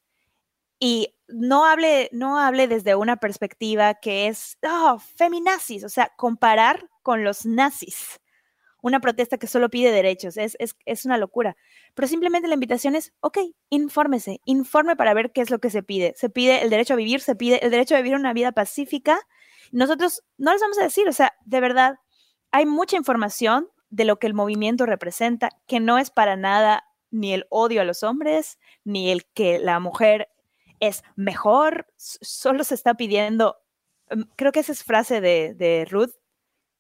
[0.79, 6.89] y no hable, no hable desde una perspectiva que es, oh, feminazis, o sea, comparar
[7.03, 8.21] con los nazis.
[8.83, 11.57] Una protesta que solo pide derechos, es, es, es una locura.
[11.95, 15.83] Pero simplemente la invitación es, ok, infórmese, informe para ver qué es lo que se
[15.83, 16.15] pide.
[16.17, 19.19] Se pide el derecho a vivir, se pide el derecho a vivir una vida pacífica.
[19.73, 21.99] Nosotros no les vamos a decir, o sea, de verdad,
[22.53, 27.33] hay mucha información de lo que el movimiento representa, que no es para nada ni
[27.33, 30.29] el odio a los hombres, ni el que la mujer
[30.81, 33.57] es mejor, solo se está pidiendo,
[34.11, 36.13] mm, creo que esa es frase de, de Ruth,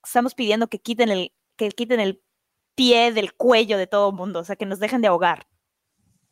[0.04, 2.22] estamos pidiendo que quiten el, que quiten el
[2.74, 5.46] pie del cuello de todo el mundo, o sea, que nos dejen de ahogar.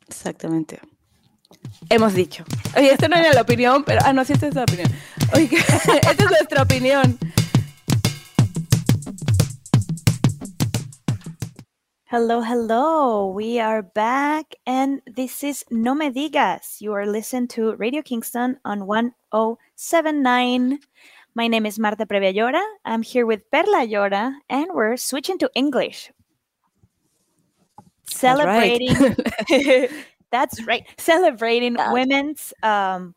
[0.06, 0.80] Exactamente.
[1.88, 2.44] Hemos dicho.
[2.76, 4.00] Oye, esto no era la opinión, pero.
[4.04, 4.90] Ah, no, sí, esta es la opinión.
[5.34, 7.18] Oye, esta es nuestra opinión.
[12.14, 13.26] Hello, hello.
[13.26, 16.80] We are back, and this is No Me Digas.
[16.80, 20.78] You are listening to Radio Kingston on 1079.
[21.34, 22.62] My name is Marta Previallora.
[22.84, 26.12] I'm here with Perla Ayora, and we're switching to English.
[28.06, 28.94] Celebrating.
[30.30, 30.86] That's right.
[30.96, 33.16] Celebrating That- women's um,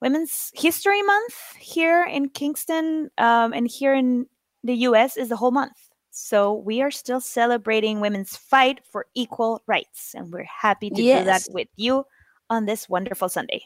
[0.00, 4.26] Women's History Month here in Kingston, um, and here in
[4.62, 5.16] the U.S.
[5.16, 5.87] is the whole month.
[6.18, 11.24] So we are still celebrating women's fight for equal rights, and we're happy to do
[11.24, 12.04] that with you
[12.50, 13.62] on this wonderful Sunday.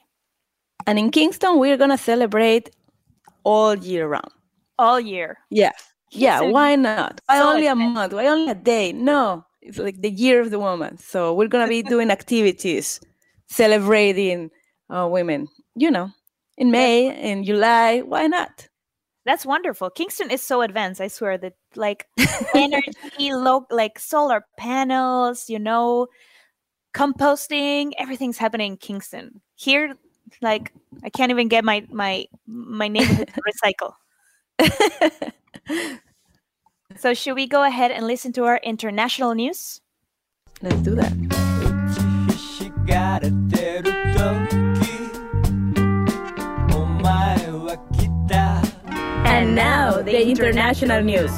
[0.86, 2.70] And in Kingston, we're gonna celebrate
[3.42, 4.30] all year round.
[4.78, 5.38] All year.
[5.50, 5.72] Yeah.
[6.10, 7.22] Yeah, So why not?
[7.26, 8.12] Why so only a month?
[8.12, 8.92] Why only a day?
[8.92, 10.98] No, it's like the year of the woman.
[10.98, 13.00] So we're gonna be doing activities
[13.48, 14.50] celebrating
[14.90, 15.48] uh, women.
[15.74, 16.10] You know,
[16.58, 18.00] in May, in July.
[18.00, 18.68] Why not?
[19.24, 19.90] That's wonderful.
[19.90, 21.00] Kingston is so advanced.
[21.00, 22.06] I swear that like
[22.54, 26.08] energy, low, like solar panels, you know,
[26.94, 29.40] composting, everything's happening in Kingston.
[29.54, 29.94] Here,
[30.40, 30.72] like
[31.04, 33.94] I can't even get my my my neighborhood to recycle.
[36.96, 39.80] So should we go ahead and listen to our international news?
[40.60, 41.41] Let's do that.
[49.42, 51.32] And now, the international news.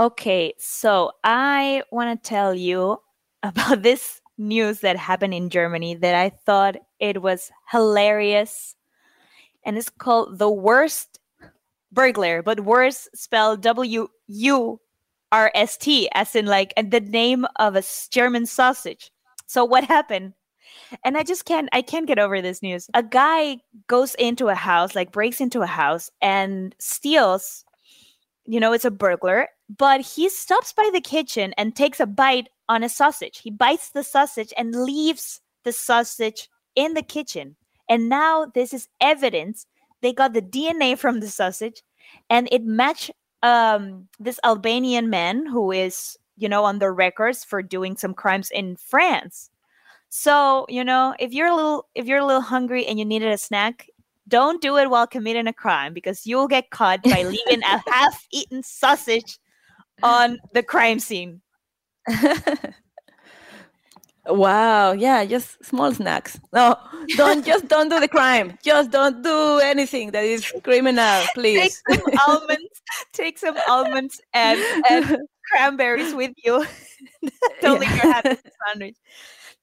[0.00, 3.02] Okay, so I want to tell you
[3.42, 8.74] about this news that happened in Germany that I thought it was hilarious.
[9.62, 11.18] And it's called the worst
[11.92, 14.80] burglar, but worse spelled W U
[15.32, 19.10] R S T, as in like and the name of a German sausage.
[19.46, 20.34] So what happened?
[21.04, 22.88] And I just can't I can't get over this news.
[22.94, 27.64] A guy goes into a house, like breaks into a house and steals
[28.46, 32.48] you know, it's a burglar, but he stops by the kitchen and takes a bite
[32.68, 33.38] on a sausage.
[33.38, 37.56] He bites the sausage and leaves the sausage in the kitchen.
[37.88, 39.66] And now this is evidence.
[40.00, 41.82] They got the DNA from the sausage
[42.28, 47.62] and it matched um, this Albanian man who is, you know, on the records for
[47.62, 49.50] doing some crimes in France.
[50.08, 53.32] So, you know, if you're a little if you're a little hungry and you needed
[53.32, 53.88] a snack,
[54.28, 58.62] don't do it while committing a crime because you'll get caught by leaving a half-eaten
[58.62, 59.38] sausage
[60.02, 61.40] on the crime scene.
[64.26, 66.38] Wow, yeah, just small snacks.
[66.52, 66.76] No,
[67.16, 68.56] don't just don't do the crime.
[68.62, 71.82] Just don't do anything that is criminal, please.
[71.88, 72.82] Take some almonds,
[73.12, 75.18] take some almonds and, and
[75.50, 76.64] cranberries with you.
[77.60, 78.36] don't leave your happy
[78.68, 78.96] sandwich.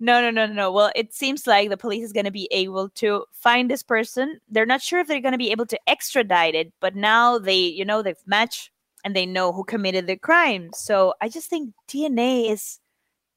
[0.01, 0.71] No, no, no, no, no.
[0.71, 4.39] Well, it seems like the police is going to be able to find this person.
[4.49, 7.59] They're not sure if they're going to be able to extradite it, but now they,
[7.59, 8.71] you know, they've matched
[9.05, 10.69] and they know who committed the crime.
[10.73, 12.79] So I just think DNA is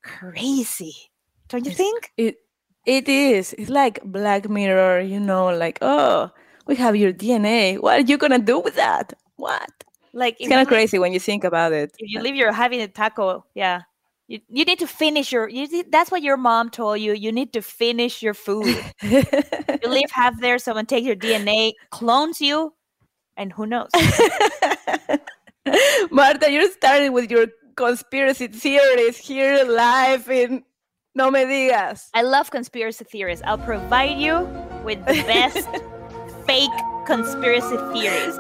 [0.03, 1.12] crazy.
[1.53, 2.13] Don't you It's think?
[2.17, 2.37] It
[2.87, 3.55] it is.
[3.59, 6.31] It's like Black Mirror, you know, like, oh,
[6.67, 7.79] we have your DNA.
[7.79, 9.13] What are you gonna do with that?
[9.37, 9.71] What?
[10.15, 11.95] Like It's kind of crazy when you think about it.
[11.99, 13.83] if you leave your having a taco, yeah.
[14.29, 17.13] You, you need to finish your you need, that's what your mom told you.
[17.13, 18.83] You need to finish your food.
[19.03, 19.23] you
[19.85, 22.73] leave half there, someone takes your DNA, clones you,
[23.37, 23.91] and who knows?
[26.11, 30.63] Marta, you're starting with your conspiracy theories here live in
[31.15, 32.09] No Me Digas.
[32.15, 33.43] I love conspiracy theories.
[33.45, 34.41] I'll provide you
[34.85, 35.69] with the best
[36.47, 36.71] fake
[37.07, 38.39] conspiracy theories.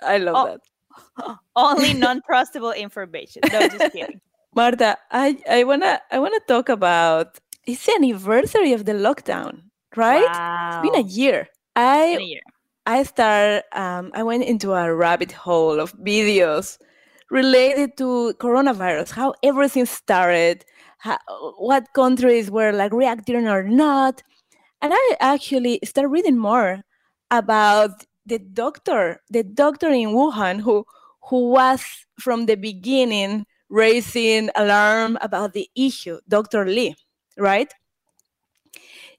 [0.00, 0.46] I love Oh.
[0.46, 1.38] that.
[1.56, 3.42] Only non-trustable information.
[3.52, 4.20] No, just kidding.
[4.54, 9.62] Marta, I, I wanna I wanna talk about it's the anniversary of the lockdown,
[9.96, 10.24] right?
[10.24, 10.80] Wow.
[10.82, 11.48] It's been a year.
[11.76, 12.40] I a year.
[12.86, 16.78] I started, um, I went into a rabbit hole of videos
[17.30, 20.64] related to coronavirus, how everything started,
[21.58, 24.22] what countries were like reacting or not.
[24.82, 26.82] And I actually started reading more
[27.30, 30.84] about the doctor, the doctor in Wuhan who,
[31.28, 31.84] who was
[32.18, 36.64] from the beginning raising alarm about the issue, Dr.
[36.64, 36.96] Lee,
[37.36, 37.72] right?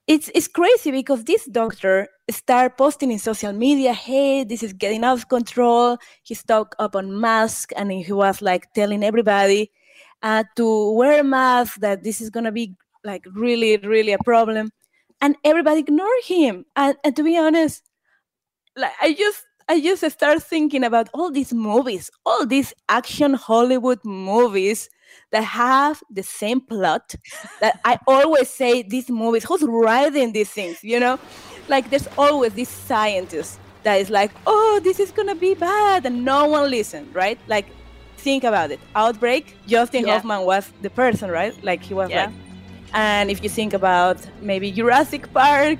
[0.09, 5.03] it's it's crazy because this doctor started posting in social media, hey, this is getting
[5.03, 5.97] out of control.
[6.23, 9.69] He stocked up on masks and he was like telling everybody
[10.21, 14.69] uh, to wear a mask, that this is gonna be like really, really a problem.
[15.21, 16.65] And everybody ignored him.
[16.75, 17.83] And, and to be honest,
[18.75, 23.99] like I just I just start thinking about all these movies, all these action Hollywood
[24.03, 24.89] movies
[25.31, 27.13] that have the same plot
[27.61, 31.19] that I always say these movies, who's writing these things, you know?
[31.67, 36.25] Like there's always this scientist that is like, oh, this is gonna be bad, and
[36.25, 37.37] no one listens, right?
[37.47, 37.67] Like
[38.27, 38.79] think about it.
[38.95, 40.13] Outbreak, Dustin Yeah.
[40.13, 41.53] Hoffman was the person, right?
[41.69, 42.25] Like he was Yeah.
[42.25, 42.33] like.
[42.93, 45.77] And if you think about maybe Jurassic Park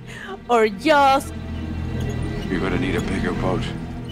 [0.49, 1.25] or Jaws,
[2.49, 3.63] You're gonna need a bigger boat.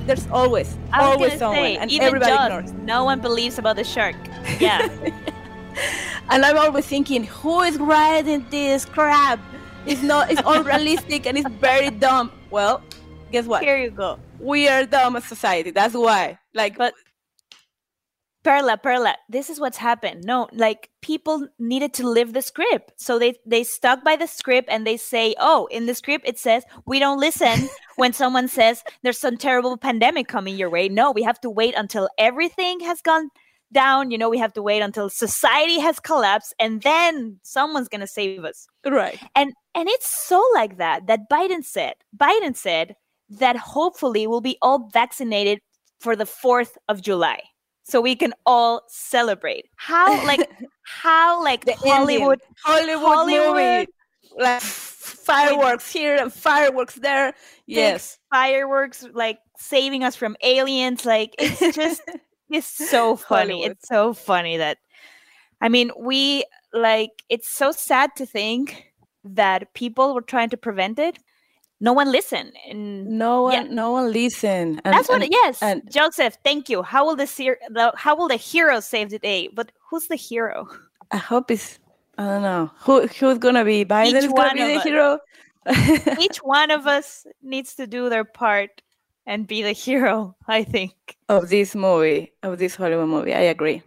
[0.07, 2.71] there's always, I was always someone, say, and even everybody Jaws, ignores.
[2.95, 4.15] no one believes about the shark.
[4.59, 4.87] Yeah.
[6.29, 9.39] And I'm always thinking, who is writing this crap?
[9.85, 12.31] It's not, it's unrealistic and it's very dumb.
[12.49, 12.81] Well,
[13.31, 13.63] guess what?
[13.63, 14.19] Here you go.
[14.39, 15.71] We are dumb as society.
[15.71, 16.37] That's why.
[16.53, 16.93] Like, But
[18.47, 20.23] Perla, Perla, this is what's happened.
[20.23, 22.93] No, like people needed to live the script.
[22.95, 26.39] So they they stuck by the script and they say, "Oh, in the script it
[26.39, 30.88] says we don't listen when someone says there's some terrible pandemic coming your way.
[30.88, 33.31] No, we have to wait until everything has gone
[33.73, 37.99] down, you know, we have to wait until society has collapsed and then someone's going
[37.99, 39.19] to save us." right.
[39.36, 41.95] And and it's so like that that Biden said.
[42.15, 42.95] Biden said
[43.29, 45.60] that hopefully we'll be all vaccinated
[45.99, 47.41] for the 4th of July.
[47.89, 49.65] So we can all celebrate.
[49.76, 50.50] How like
[50.84, 52.41] how like The Hollywood.
[52.63, 53.56] Hollywood, Hollywood.
[53.56, 53.88] movie.
[54.38, 57.34] Like fireworks here and fireworks there.
[57.65, 58.19] Yes.
[58.30, 62.02] fireworks like saving us from aliens like it's just
[62.50, 63.54] it's so funny.
[63.54, 63.71] Hollywood.
[63.71, 64.78] It's so funny that
[65.62, 68.91] I mean, we like it's so sad to think
[69.23, 71.19] that people were trying to prevent it.
[71.79, 73.63] No one listened and No one, Yeah.
[73.73, 74.81] no one listen.
[74.83, 75.21] And, That's what.
[75.21, 76.37] and- yes, and- Joseph.
[76.43, 76.81] Thank you.
[76.81, 79.49] How will the, ser- the how will the hero save the day?
[79.53, 80.67] But who's the hero?
[81.11, 81.79] I hope it's.
[82.17, 84.23] I don't know who who's gonna be Biden.
[84.23, 84.83] Each gonna be the us.
[84.83, 85.19] hero.
[86.19, 88.81] Each one of us needs to do their part
[89.27, 90.35] and be the hero.
[90.47, 90.93] I think.
[91.29, 93.33] of this movie, of this Hollywood movie.
[93.35, 93.83] I agree.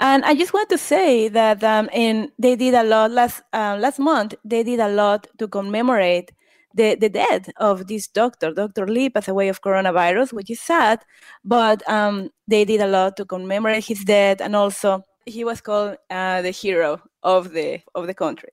[0.00, 3.76] And I just want to say that um, in they did a lot last uh,
[3.78, 4.34] last month.
[4.44, 6.30] They did a lot to commemorate
[6.78, 8.86] the the death of this doctor, Dr.
[8.86, 10.98] Li, passed away of coronavirus, which is sad.
[11.44, 15.96] But um, they did a lot to commemorate his death, and also he was called
[16.10, 18.50] uh, the hero of the of the country.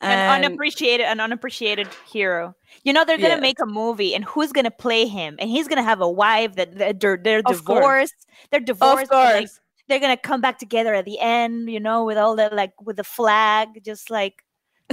[0.00, 2.54] An unappreciated, an unappreciated hero.
[2.84, 3.48] You know they're gonna Yes.
[3.50, 5.36] make a movie, and who's gonna play him?
[5.40, 7.90] And he's gonna have a wife that that they're, they're Of course.
[7.90, 8.26] divorced.
[8.50, 9.10] They're divorced.
[9.10, 9.60] like, course.
[9.88, 11.68] they're gonna come back together at the end.
[11.68, 14.44] You know, with all the like with the flag, just like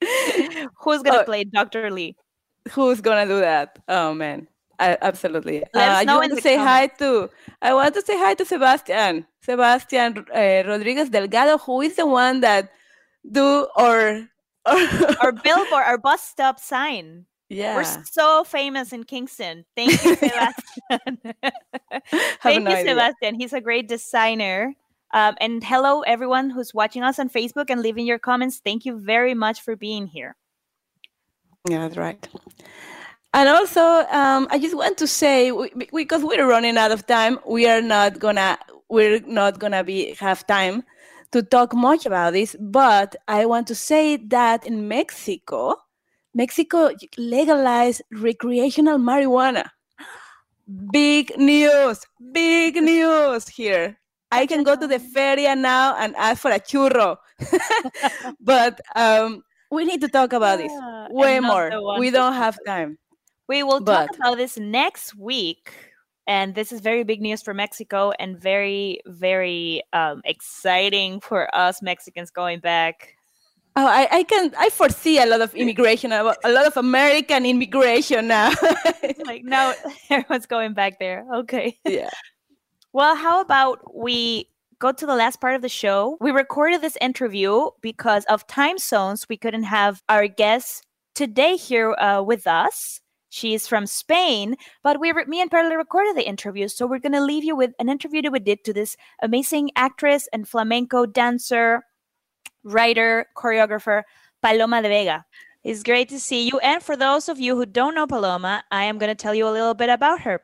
[0.80, 1.24] who's gonna Oh.
[1.24, 1.90] play Dr.
[1.90, 2.16] Li?
[2.72, 3.78] who's gonna do that?
[3.88, 4.46] Oh man,
[4.78, 5.64] I, absolutely.
[5.64, 7.30] Uh, I know just want to say hi to.
[7.62, 12.40] I want to say hi to Sebastian, Sebastian uh, Rodriguez Delgado, who is the one
[12.40, 12.70] that
[13.30, 14.28] do or
[14.66, 14.76] or,
[15.22, 17.24] Our billboard, our bus stop sign.
[17.48, 17.74] yeah.
[17.76, 19.64] We're so famous in Kingston.
[19.74, 21.34] Thank you, Sebastian.
[22.42, 22.92] Thank no you, idea.
[22.92, 23.34] Sebastian.
[23.40, 24.74] He's a great designer.
[25.12, 28.58] Um, and hello, everyone who's watching us on Facebook and leaving your comments.
[28.58, 30.36] Thank you very much for being here.
[31.68, 32.26] Yeah, that's right.
[33.32, 37.38] And also, um, I just want to say we, because we're running out of time,
[37.46, 40.82] we are not gonna we're not gonna be have time
[41.30, 42.56] to talk much about this.
[42.58, 45.76] But I want to say that in Mexico,
[46.34, 49.70] Mexico legalized recreational marijuana.
[50.92, 52.00] Big news!
[52.32, 53.99] Big news here.
[54.30, 57.16] I can go to the feria now and ask for a churro.
[58.40, 61.70] but um, we need to talk about this Ah, way more.
[61.98, 62.98] We don't have time.
[63.48, 65.72] We will talk about this next week.
[66.26, 71.82] And this is very big news for Mexico and very, very um, exciting for us
[71.82, 73.16] Mexicans going back.
[73.76, 78.28] Oh, I, I can I foresee a lot of immigration, a lot of American immigration
[78.28, 78.52] now.
[79.24, 79.74] Like, now
[80.10, 81.24] everyone's going back there.
[81.34, 81.78] Okay.
[81.84, 82.10] yeah.
[82.92, 84.48] Well, how about we
[84.80, 86.16] go to the last part of the show?
[86.20, 89.28] We recorded this interview because of time zones.
[89.28, 93.00] We couldn't have our guest today here uh, with us.
[93.28, 97.20] She's from Spain, but we, re- me and Perla recorded the interview, so we're gonna
[97.20, 101.84] leave you with an interview that we did to this amazing actress and flamenco dancer,
[102.64, 104.02] writer, choreographer,
[104.42, 105.24] Paloma de Vega.
[105.62, 106.58] It's great to see you.
[106.58, 109.46] And for those of you who don't know Paloma, I am going to tell you
[109.46, 110.40] a little bit about her.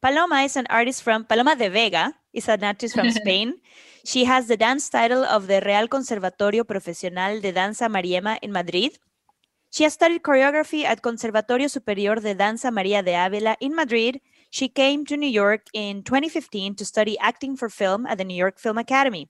[0.00, 3.54] Paloma is an artist from Paloma de Vega, is an artist from Spain.
[4.04, 8.96] She has the dance title of the Real Conservatorio Profesional de Danza Mariemma in Madrid.
[9.70, 14.20] She has studied choreography at Conservatorio Superior de Danza María de Ávila in Madrid.
[14.50, 18.36] She came to New York in 2015 to study acting for film at the New
[18.36, 19.28] York Film Academy.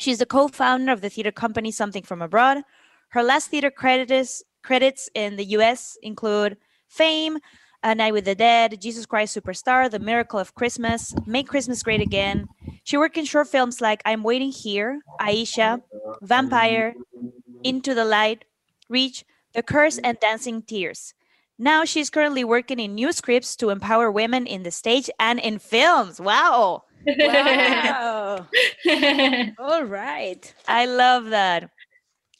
[0.00, 2.64] She's the co-founder of the theater company Something from Abroad.
[3.10, 6.56] Her last theater credits credits in the US include
[6.88, 7.38] Fame,
[7.84, 12.00] A Night with the Dead, Jesus Christ Superstar, The Miracle of Christmas, Make Christmas Great
[12.00, 12.46] Again.
[12.84, 15.82] She worked in short films like I'm Waiting Here, Aisha,
[16.22, 16.94] Vampire,
[17.64, 18.44] Into the Light,
[18.88, 21.14] Reach, The Curse, and Dancing Tears.
[21.58, 25.58] Now she's currently working in new scripts to empower women in the stage and in
[25.58, 26.20] films.
[26.20, 26.84] Wow.
[27.18, 28.46] Wow.
[29.58, 30.54] All right.
[30.68, 31.68] I love that.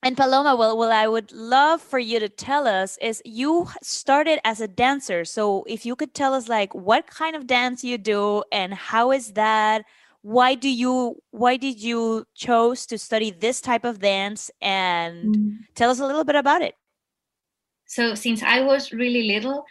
[0.02, 4.40] And Paloma, well, well, I would love for you to tell us is you started
[4.44, 5.24] as a dancer.
[5.24, 9.12] So if you could tell us like what kind of dance you do and how
[9.12, 9.84] is that?
[10.22, 15.58] Why do you why did you chose to study this type of dance and Mm.
[15.74, 16.74] tell us a little bit about it?
[17.86, 19.64] So since I was really little,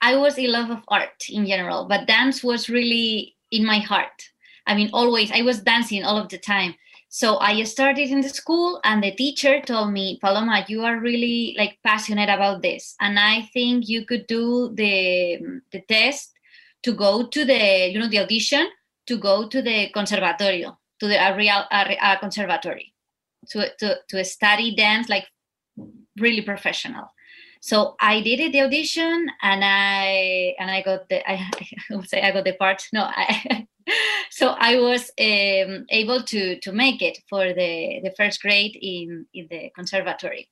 [0.00, 4.30] I was in love of art in general, but dance was really in my heart.
[4.66, 6.74] I mean, always I was dancing all of the time.
[7.14, 11.54] So I started in the school, and the teacher told me, Paloma, you are really
[11.58, 16.32] like passionate about this, and I think you could do the the test
[16.84, 18.66] to go to the you know the audition
[19.08, 22.94] to go to the conservatorio to the a real a, a conservatory
[23.50, 25.26] to, to to study dance like
[26.16, 27.12] really professional
[27.62, 31.34] so i did the audition and i and i got the i,
[31.90, 32.82] I would say i got the part.
[32.92, 33.68] No I,
[34.30, 39.26] so i was um, able to to make it for the the first grade in
[39.32, 40.50] in the conservatory.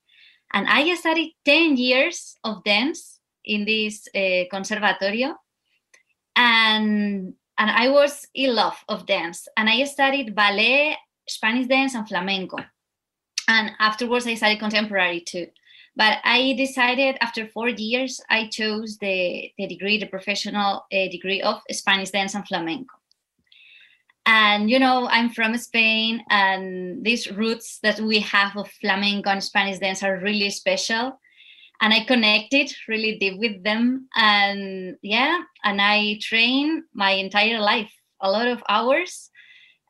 [0.53, 5.35] And i studied 10 years of dance in this uh, conservatorio.
[6.37, 9.49] And and i was in love of dance.
[9.57, 10.97] And i studied ballet
[11.29, 12.59] spanish dance and flamenco.
[13.49, 15.49] And afterwards i studied contemporary too
[15.97, 21.43] but i decided after four years i chose the, the degree the professional uh, degree
[21.43, 22.95] of spanish dance and flamenco.
[24.27, 29.43] And you know i'm from spain and these roots that we have of flamenco and
[29.43, 31.19] spanish dance are really special.
[31.83, 37.93] And i connected really deep with them and yeah and i train my entire life
[38.21, 39.31] a lot of hours.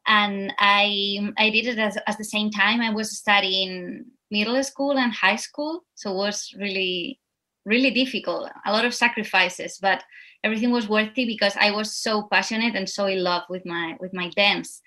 [0.06, 4.98] And i i did it as, at the same time i was studying middle school
[4.98, 7.20] and high school so it was really
[7.64, 10.02] really difficult a lot of sacrifices but
[10.44, 14.14] everything was worthy because i was so passionate and so in love with my with
[14.14, 14.80] my dance.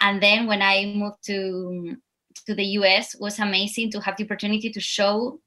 [0.00, 1.96] And then when i moved to
[2.46, 5.40] to the us was amazing to have the opportunity to show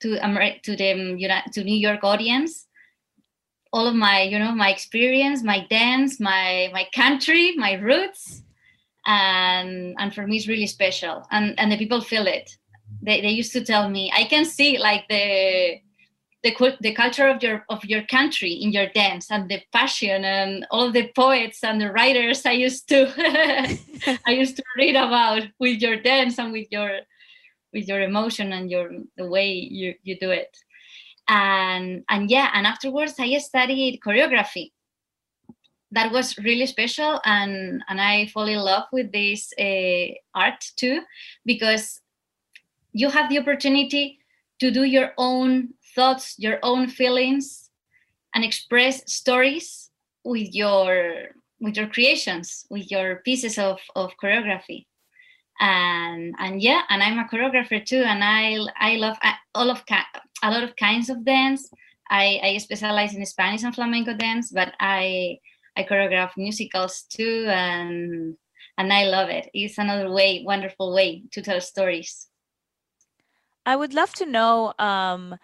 [0.00, 2.66] to Amer- to the to new york audience
[3.72, 8.42] all of my you know my experience my dance my my country my roots
[9.06, 12.56] and and for me it's really special and and the people feel it
[13.02, 15.80] they, they used to tell me i can see like the
[16.44, 20.64] the, the culture of your of your country in your dance and the passion and
[20.70, 23.12] all the poets and the writers i used to
[24.26, 27.00] i used to read about with your dance and with your
[27.72, 30.56] with your emotion and your the way you, you do it.
[31.28, 34.72] And and yeah and afterwards i studied choreography.
[35.90, 41.02] That was really special and and i fall in love with this uh, art too
[41.44, 42.00] because
[42.98, 44.18] you have the opportunity
[44.58, 47.70] to do your own thoughts your own feelings
[48.34, 49.90] and express stories
[50.24, 51.28] with your
[51.60, 54.86] with your creations with your pieces of, of choreography.
[55.60, 59.16] And and yeah and i'm a choreographer too and i i love
[59.54, 59.82] all of
[60.42, 61.68] a lot of kinds of dance.
[62.10, 65.38] I i specialize in spanish and flamenco dance but i
[65.76, 68.36] i choreograph musicals too and
[68.78, 69.48] and i love it.
[69.52, 72.28] It's another way wonderful way to tell stories
[73.68, 75.38] I would love to know, um,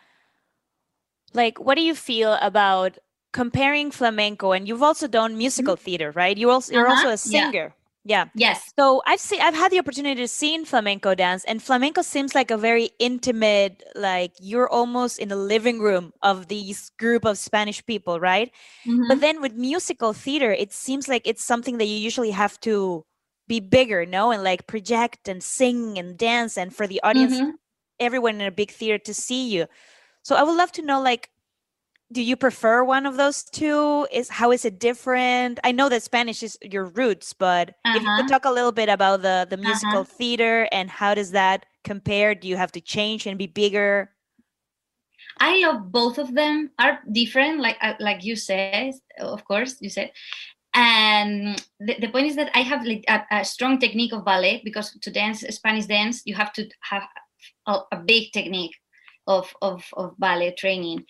[1.33, 2.99] like, what do you feel about
[3.33, 4.53] comparing flamenco?
[4.53, 6.37] And you've also done musical theater, right?
[6.37, 7.75] You also you're also Uh-huh, a singer.
[8.05, 8.27] Yeah.
[8.35, 12.03] yes So I've seen I've had the opportunity to see in flamenco dance, and flamenco
[12.03, 17.25] seems like a very intimate, like you're almost in the living room of these group
[17.25, 18.51] of Spanish people, right?
[18.85, 19.05] Mhm.
[19.09, 23.05] But then with musical theater, it seems like it's something that you usually have to
[23.49, 27.59] be bigger, no, and like project and sing and dance, and for the audience, Mhm.
[28.01, 29.67] Everyone in a big theater to see you.
[30.23, 31.31] So I would love to know, like,
[32.13, 34.07] do you prefer one of those two?
[34.13, 35.59] Is how is it different?
[35.65, 38.17] I know that Spanish is your roots, but if you Uh-huh.
[38.17, 42.35] could talk a little bit about the the musical theater and how does that compare?
[42.35, 44.11] Do you have to change and be bigger?
[45.41, 49.77] I love both of them are different, like uh, like you said, of course, you
[49.77, 49.99] said.
[50.75, 54.93] And the, the point is that I have a, a strong technique of ballet because
[55.01, 57.03] to dance Spanish dance, you have to have
[57.67, 58.77] a, big technique
[59.27, 61.05] of, of, of ballet training.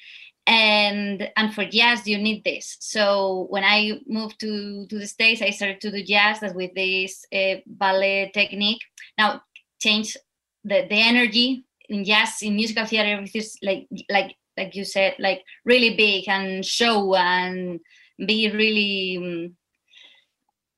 [0.47, 2.77] And and for jazz, you need this.
[2.81, 7.25] So when I moved to, to the States, I started to do jazz with this
[7.33, 8.83] uh, ballet technique.
[9.17, 9.41] Now
[9.81, 10.19] change
[10.65, 15.15] the, the energy in jazz in musical theater everything is like like like you said
[15.19, 17.81] like really big and show and
[18.27, 19.57] be really um,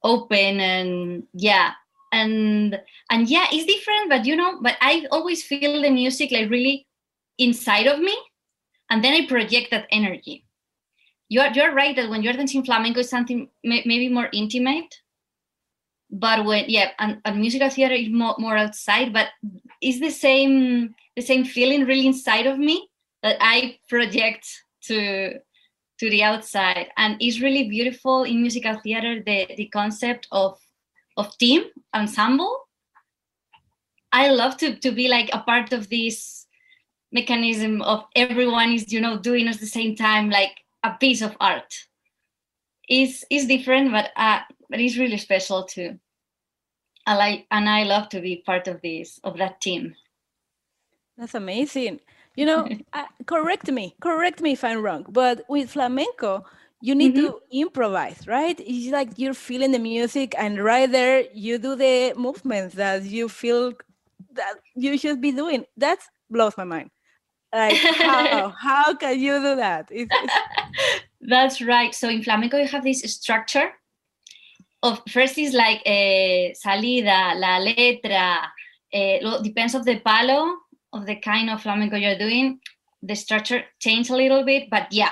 [0.03, 1.73] open and yeah
[2.13, 2.79] and
[3.11, 6.87] and yeah it's different but you know but i always feel the music like really
[7.39, 8.17] inside of me
[8.91, 10.45] and then I project that energy.
[11.29, 14.95] You're you're right that when you're dancing flamenco, it's something may, maybe more intimate.
[16.09, 19.29] But when yeah, and, and musical theater is more, more outside, but
[19.81, 22.89] it's the same the same feeling really inside of me
[23.23, 24.47] that I project
[24.85, 25.41] to
[25.99, 30.59] to the outside and it's really beautiful in musical theater the the concept of
[31.17, 31.65] of team
[31.95, 32.69] ensemble.
[34.13, 36.47] I love to to be like a part of this
[37.13, 41.37] mechanism of everyone is you know doing at the same time like a piece of
[41.41, 41.75] art.
[42.89, 44.41] Is is different but uh
[44.71, 45.99] but it's really special too.
[47.07, 49.95] I like and i love to be part of this of that team.
[51.17, 52.01] That's amazing.
[52.37, 56.45] You know, uh, correct me, correct me if I'm wrong, but with flamenco,
[56.87, 58.59] you need to improvise, right?
[58.61, 63.29] It's like you're feeling the music, and right there, you do the movements that you
[63.29, 63.73] feel
[64.39, 65.65] that you should be doing.
[65.77, 65.99] That
[66.31, 66.91] blows my mind.
[67.53, 68.49] Like, how?
[68.69, 69.89] how can you do that?
[69.91, 71.93] It's, it's- That's right.
[71.93, 73.69] So in flamenco, you have this structure
[74.83, 78.43] of first is like eh, salida, la letra.
[78.93, 80.55] eh, depends of the palo
[80.93, 82.61] of the kind of flamenco you're doing.
[83.03, 85.11] The structure change a little bit, but yeah,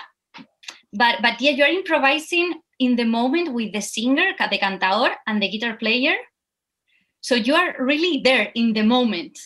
[0.94, 5.48] but but yeah, you're improvising in the moment with the singer, the cantador, and the
[5.48, 6.16] guitar player.
[7.20, 9.38] So you are really there in the moment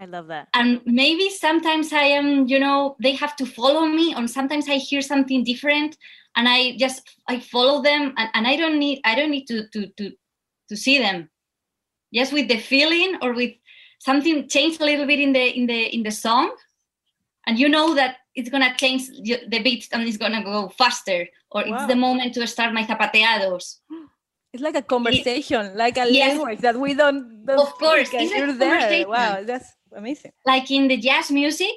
[0.00, 0.48] I love that.
[0.54, 4.74] and maybe sometimes i am you know they have to follow me or sometimes i
[4.74, 5.96] hear something different
[6.36, 9.66] and i just i follow them and, and i don't need i don't need to
[9.72, 10.12] to to
[10.68, 11.28] to see them
[12.14, 13.52] just with the feeling or with
[13.98, 16.54] something change a little bit in the in the in the song
[17.48, 19.02] and you know that it's gonna change
[19.52, 21.20] the beat and it's gonna go faster
[21.50, 23.64] or it's the moment to start my zapateados
[24.52, 26.36] it's like a conversation, like a Yes.
[26.36, 27.44] language that we don't.
[27.44, 29.06] don't Of course, it's you're there.
[29.06, 30.32] Wow, that's amazing.
[30.46, 31.76] like in the jazz music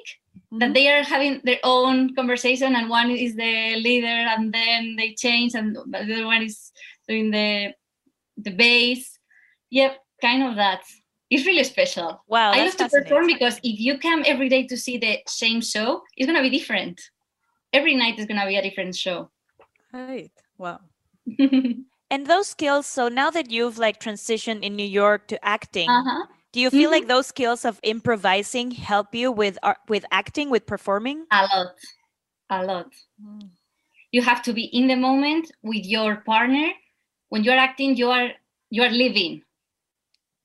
[0.52, 0.72] that mm-hmm.
[0.72, 5.54] they are having their own conversation and one is the leader and then they change
[5.54, 6.72] and the other one is
[7.08, 7.72] doing the
[8.36, 9.18] the bass
[9.70, 10.82] yep kind of that
[11.32, 12.22] it's really special.
[12.28, 15.60] Wow, i love to perform because if you come every day to see the same
[15.60, 17.00] show it's going to be different.
[17.72, 19.30] Every night is going to be a different show.
[19.92, 20.30] Right.
[20.58, 20.80] Wow.
[22.12, 26.26] And those skills, so now that you've like transitioned in New York to acting, uh-huh.
[26.52, 27.08] do you feel like mm-hmm.
[27.08, 31.24] those skills of improvising help you with art, with acting, with performing?
[31.30, 31.74] a lot.
[32.50, 32.92] A lot.
[33.16, 33.48] Mm.
[34.10, 36.72] You have to be in the moment with your partner.
[37.30, 38.28] When you're acting you are
[38.68, 39.40] you are living.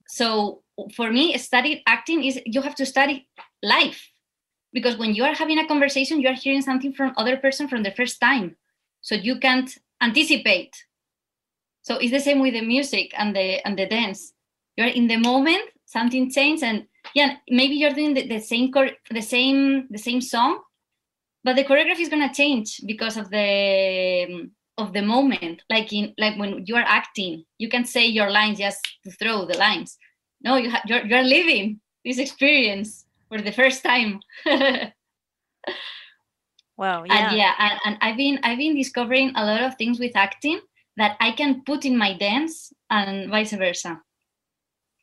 [0.07, 0.63] So
[0.93, 3.27] for me study acting is you have to study
[3.63, 4.09] life.
[4.73, 7.83] Because when you are having a conversation you are hearing something from other person from
[7.83, 8.55] the first time.
[9.01, 9.71] So you can't
[10.01, 10.75] anticipate.
[11.81, 14.33] So it's the same with the music and the and the dance.
[14.75, 18.71] You're in the moment something changes, and yeah maybe you're doing the, the same
[19.09, 20.59] the same the same song
[21.43, 25.63] but the choreography is going to change because of the of the moment.
[25.69, 29.45] Like in like when you are acting you can say your lines just to throw
[29.45, 29.97] the lines
[30.47, 34.19] no you ha- you're, you're living this experience for the first time.
[36.77, 37.15] Wow, yeah.
[37.17, 40.61] and yeah and, and i've been i've been discovering a lot of things with acting
[40.95, 43.99] that i can put in my dance and vice versa.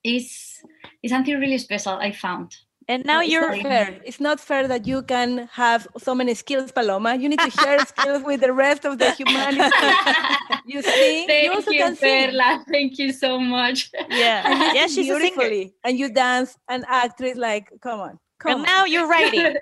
[0.04, 0.62] It's
[1.02, 2.54] it's something really special i found
[2.86, 4.00] And now it's you're not fair.
[4.04, 7.14] It's not fair that you can have so many skills, Paloma.
[7.16, 9.74] You need to share skills with the rest of the humanity.
[10.66, 11.26] you sing.
[11.26, 12.30] thank you also you can sing.
[12.30, 12.64] Perla.
[12.70, 16.58] thank you so much yeah, And you yeah, sing she's a beautifully, and you dance
[16.68, 17.20] and act.
[17.20, 18.66] It's like, come on, come And on.
[18.66, 19.56] now you're writing.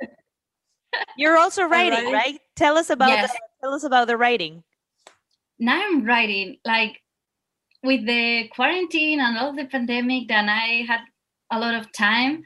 [1.17, 2.13] You're also writing, writing?
[2.13, 2.41] right?
[2.57, 3.33] Tell us about Yes.
[3.33, 4.63] the, tell us about the writing.
[5.59, 7.01] now I'm writing like
[7.85, 11.01] with the quarantine and all the pandemic then I had
[11.51, 12.43] a lot of time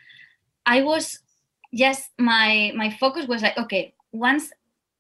[0.67, 1.21] I was
[1.75, 4.51] just my my focus was like okay once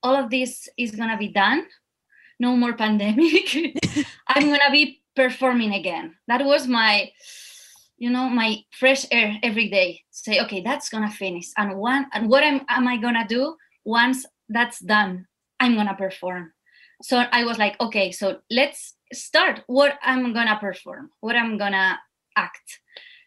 [0.02, 1.66] all of this is gonna be done
[2.38, 3.76] no more pandemic
[4.28, 6.14] I'm gonna be performing again.
[6.28, 7.10] That was my
[7.98, 10.02] you know my fresh air every day.
[10.10, 11.48] Say okay that's gonna finish.
[11.56, 15.26] And one and what am, am I gonna do once that's done?
[15.58, 16.52] I'm gonna perform.
[17.02, 21.98] So i was like okay so let's start what i'm gonna perform what i'm gonna
[22.36, 22.80] act.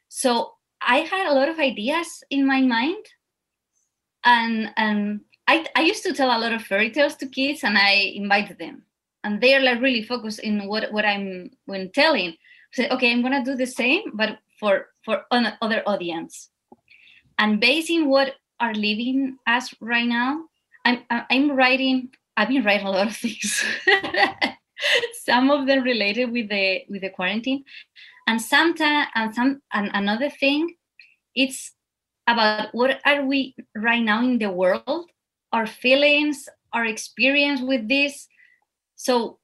[0.08, 3.06] So i had a lot of ideas in my mind.
[4.26, 7.78] And and i i used to tell a lot of fairy tales to kids and
[7.78, 8.84] i invited them.
[9.24, 12.36] And they're like really focused in what what i'm when telling.
[12.74, 16.50] So okay i'm gonna do the same but for for an other audience.
[17.38, 20.44] And based basing what are living us right now
[20.84, 22.10] i'm i'm writing
[22.40, 23.66] I've been writing a lot of things.
[25.24, 27.64] some of them related with the with the quarantine,
[28.28, 30.76] and sometimes and some and another thing,
[31.36, 31.72] it's
[32.28, 35.10] about what are we right now in the world
[35.52, 38.28] our feelings, our experience with this.
[38.96, 39.40] So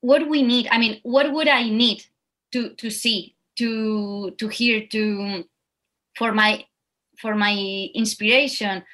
[0.00, 2.04] what we need, I mean, what would I need
[2.52, 5.44] to to see, to to hear, to
[6.16, 6.64] for my
[7.20, 7.54] for my
[7.94, 8.84] inspiration?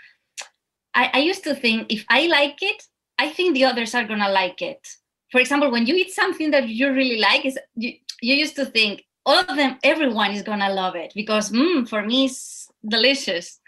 [0.95, 2.83] I, I used to think if I like it,
[3.19, 4.87] I think the others are gonna like it.
[5.35, 8.67] For example, when you eat something that you really like, is you, you used to
[8.67, 13.59] think all of them, everyone is gonna love it because mm, for me it's delicious.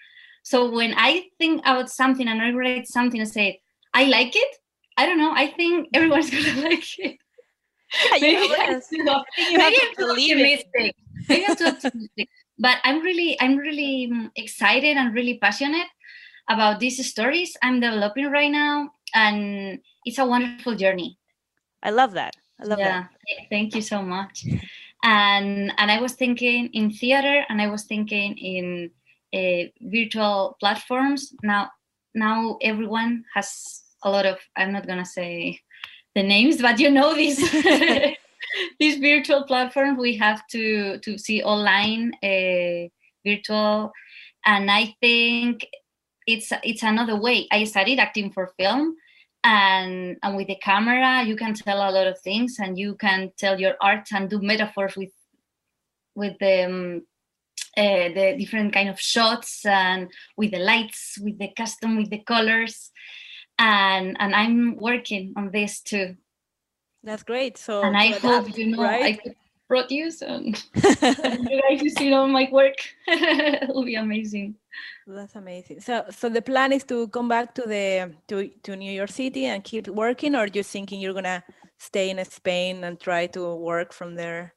[0.45, 3.63] So when I think about something and I write something and say,
[3.93, 4.57] I like it,
[4.97, 7.19] I don't know, I think everyone's gonna like it.
[8.13, 8.37] Maybe
[9.51, 10.95] maybe I'm too optimistic.
[11.29, 12.29] Maybe I'm too optimistic.
[12.61, 15.89] But I'm really, I'm really mm, excited and really passionate
[16.49, 21.19] about these stories I'm developing right now, and it's a wonderful journey.
[21.87, 22.35] I love that.
[22.61, 23.11] I love yeah, that.
[23.29, 24.45] th- thank you so much.
[25.05, 28.91] And and I was thinking in theater, and I was thinking in
[29.33, 31.33] uh, virtual platforms.
[31.45, 31.71] Now
[32.13, 34.39] now everyone has a lot of.
[34.57, 35.61] I'm not gonna say
[36.17, 37.39] the names, but you know these
[38.81, 42.89] these virtual platforms we have to to see online uh,
[43.25, 43.93] virtual,
[44.45, 45.65] and I think
[46.27, 47.47] it's it's another way.
[47.53, 48.97] I studied acting for film,
[49.47, 53.31] and and with the camera you can tell a lot of things, and you can
[53.39, 55.13] tell your art and do metaphors with
[56.15, 57.03] with the um,
[57.77, 62.19] uh, the different kind of shots and with the lights, with the custom, with the
[62.19, 62.91] colors,
[63.59, 66.17] and and I'm working on this too.
[67.05, 67.57] That's great.
[67.57, 69.23] So and I hope you know I right?
[69.23, 69.37] could
[69.69, 72.77] produce and and you guys to see all my work.
[73.09, 74.57] It'll be amazing.
[75.07, 75.81] That's amazing.
[75.81, 79.47] So, so the plan is to come back to the to to New York City
[79.47, 81.43] and keep working, or you thinking you're gonna
[81.79, 84.55] stay in Spain and try to work from there?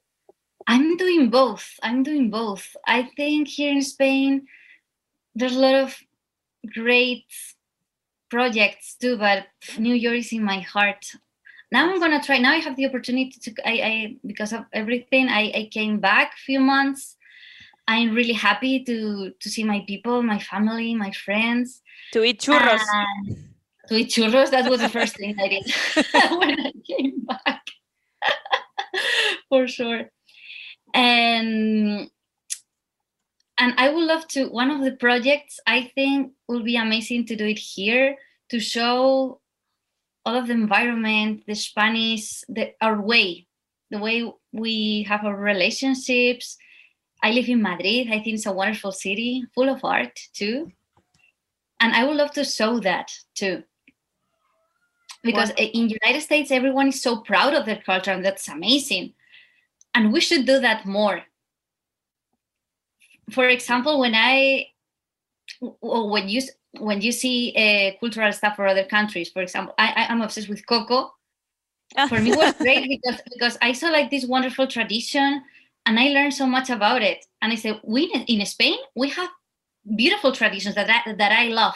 [0.68, 1.68] I'm doing both.
[1.82, 2.76] I'm doing both.
[2.86, 4.46] I think here in Spain,
[5.36, 5.98] there's a lot of
[6.74, 7.26] great
[8.30, 9.48] projects too, but
[9.78, 11.06] New York is in my heart.
[11.72, 12.40] Now I'm gonna try.
[12.40, 13.54] Now I have the opportunity to.
[13.66, 17.16] I, I because of everything, I, I came back a few months.
[17.88, 21.82] I'm really happy to to see my people, my family, my friends.
[22.14, 22.82] To eat churros.
[22.94, 23.38] And
[23.88, 24.50] to eat churros.
[24.52, 25.72] That was the first thing I did
[26.40, 27.66] when I came back,
[29.50, 30.10] for sure.
[30.94, 32.10] And
[33.60, 34.48] and I would love to.
[34.48, 38.18] One of the projects I think will be amazing to do it here
[38.50, 39.40] to show
[40.30, 43.48] all of the environment, the Spanish, the our way,
[43.90, 46.56] the way we have our relationships.
[47.24, 48.08] I live in Madrid.
[48.10, 50.72] I think it's a wonderful city, full of art too.
[51.80, 53.64] And I would love to show that too.
[55.24, 59.16] Because i- in United States, everyone is so proud of their culture, and that's amazing.
[59.96, 61.24] And we should do that more.
[63.32, 64.68] For example, when I
[65.62, 66.42] when you
[66.80, 70.50] when you see uh, cultural stuff for other countries, for example, I, I am obsessed
[70.50, 71.14] with Coco.
[72.08, 75.42] For me, it was great because because I saw like this wonderful tradition,
[75.88, 77.26] and I learned so much about it.
[77.42, 79.30] And I said, we in- in Spain we have
[79.96, 81.76] beautiful traditions that I, that I love,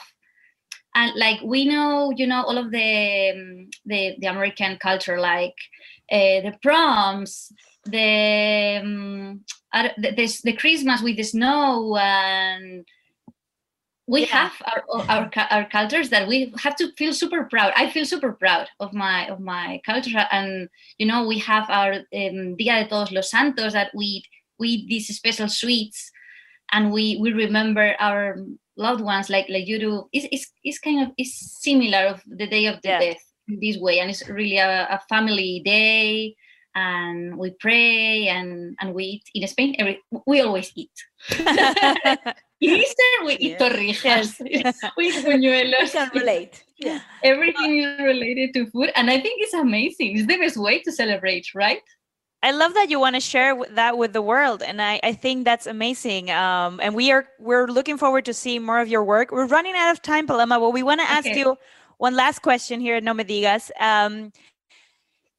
[0.94, 5.56] and like we know, you know, all of the um, the, the American culture, like
[6.12, 7.52] uh, the proms,
[7.86, 9.42] the um,
[9.74, 12.86] the, the the Christmas with the snow and
[14.08, 17.72] we have our, our our cultures that we have to feel super proud.
[17.76, 20.28] I feel super proud of my of my culture.
[20.32, 24.24] And you know we have our um, dia de todos los santos that we
[24.60, 26.12] we eat these special sweets.
[26.72, 28.38] And we we remember our
[28.76, 32.48] loved ones like like you do it's, it's, it's kind of it's similar of the
[32.48, 33.00] day of the Yeah.
[33.00, 34.00] death in this way.
[34.00, 36.36] And it's really a, a family day.
[36.76, 40.92] And we pray and and we eat in spain every we always eat
[42.70, 44.40] Easter we eat torrijas,
[44.98, 45.92] we buñuelos.
[45.92, 46.64] can relate.
[46.78, 47.00] Yeah.
[47.24, 50.18] Everything is related to food, and I think it's amazing.
[50.18, 51.82] It's the best way to celebrate, right?
[52.42, 55.46] I love that you want to share that with the world, and I, I think
[55.46, 56.30] that's amazing.
[56.30, 59.32] Um, and we are we're looking forward to seeing more of your work.
[59.32, 61.40] We're running out of time, Paloma, but we want to ask Okay.
[61.40, 61.58] you
[62.00, 63.72] one last question here at No Me Digas.
[63.80, 64.34] Um,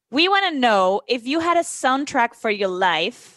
[0.09, 3.34] we want to know if you had a soundtrack for your life,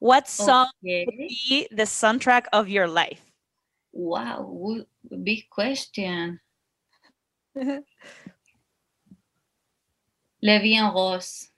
[0.00, 3.30] what song would be the soundtrack of your life?
[3.92, 4.76] Wow,
[5.22, 6.40] big question.
[10.42, 11.48] La Vie en Rose.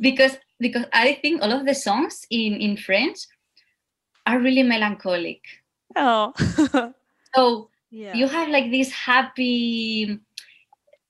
[0.00, 3.18] because because I think all of the songs in in French
[4.26, 5.42] are really melancholic.
[5.96, 6.32] Oh,
[7.34, 8.16] So Yeah.
[8.16, 10.18] you have like this happy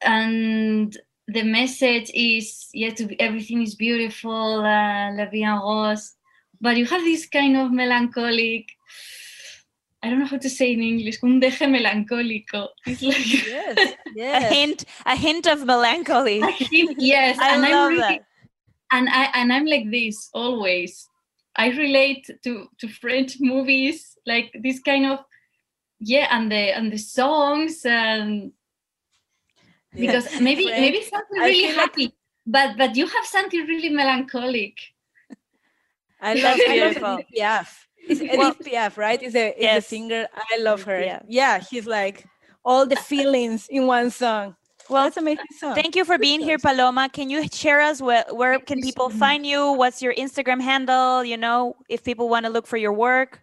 [0.02, 0.90] and
[1.32, 6.14] the message is yeah to be, everything is beautiful uh, la vie en rose
[6.60, 8.66] but you have this kind of melancholic.
[10.00, 11.18] I don't know how to say in English.
[11.22, 12.68] Un deje melancólico.
[12.86, 13.16] It's like
[13.46, 16.40] Yes, A hint, a hint of melancholy.
[16.70, 18.26] hint, yes, I and love I'm really, that.
[18.92, 21.08] and I and I'm like this always.
[21.56, 25.18] I relate to to French movies like this kind of
[26.00, 28.52] yeah, and the and the songs and
[29.94, 30.80] because maybe French.
[30.80, 32.14] maybe something really feel like- happy,
[32.46, 34.74] but but you have something really melancholic.
[36.20, 37.14] I love, I love beautiful.
[37.18, 37.68] Edith Piaf.
[38.08, 39.22] It's Edith Well- Piaf, right?
[39.22, 39.84] Is the is Yes.
[39.84, 40.26] the singer.
[40.34, 41.00] I love her.
[41.02, 41.24] Piaf.
[41.28, 42.26] Yeah, he's like
[42.64, 44.56] all the feelings in one song.
[44.90, 45.74] Well, it's amazing song.
[45.76, 47.08] Thank you for being here, Paloma.
[47.08, 49.72] Can you share us where, where can people find you?
[49.72, 51.22] What's your Instagram handle?
[51.24, 53.40] You know, if people want to look for your work.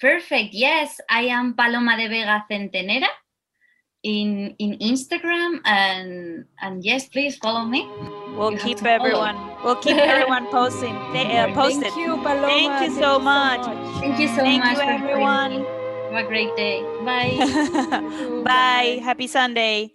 [0.00, 0.52] Perfect.
[0.52, 3.06] Yes, I am Paloma de Vega Centenera
[4.02, 7.86] in in Instagram and and yes, please follow me.
[8.36, 8.94] We'll You keep to follow.
[8.94, 9.36] everyone.
[9.62, 10.94] We'll keep everyone posting.
[11.12, 11.92] They, uh, posted.
[11.92, 12.46] Thank you, Paloma.
[12.48, 13.62] Thank you so much.
[14.00, 15.52] Thank you so Thank much you, everyone.
[16.10, 16.82] Have a great day.
[17.04, 18.42] Bye.
[18.44, 19.00] Bye.
[19.02, 19.92] Happy Sunday.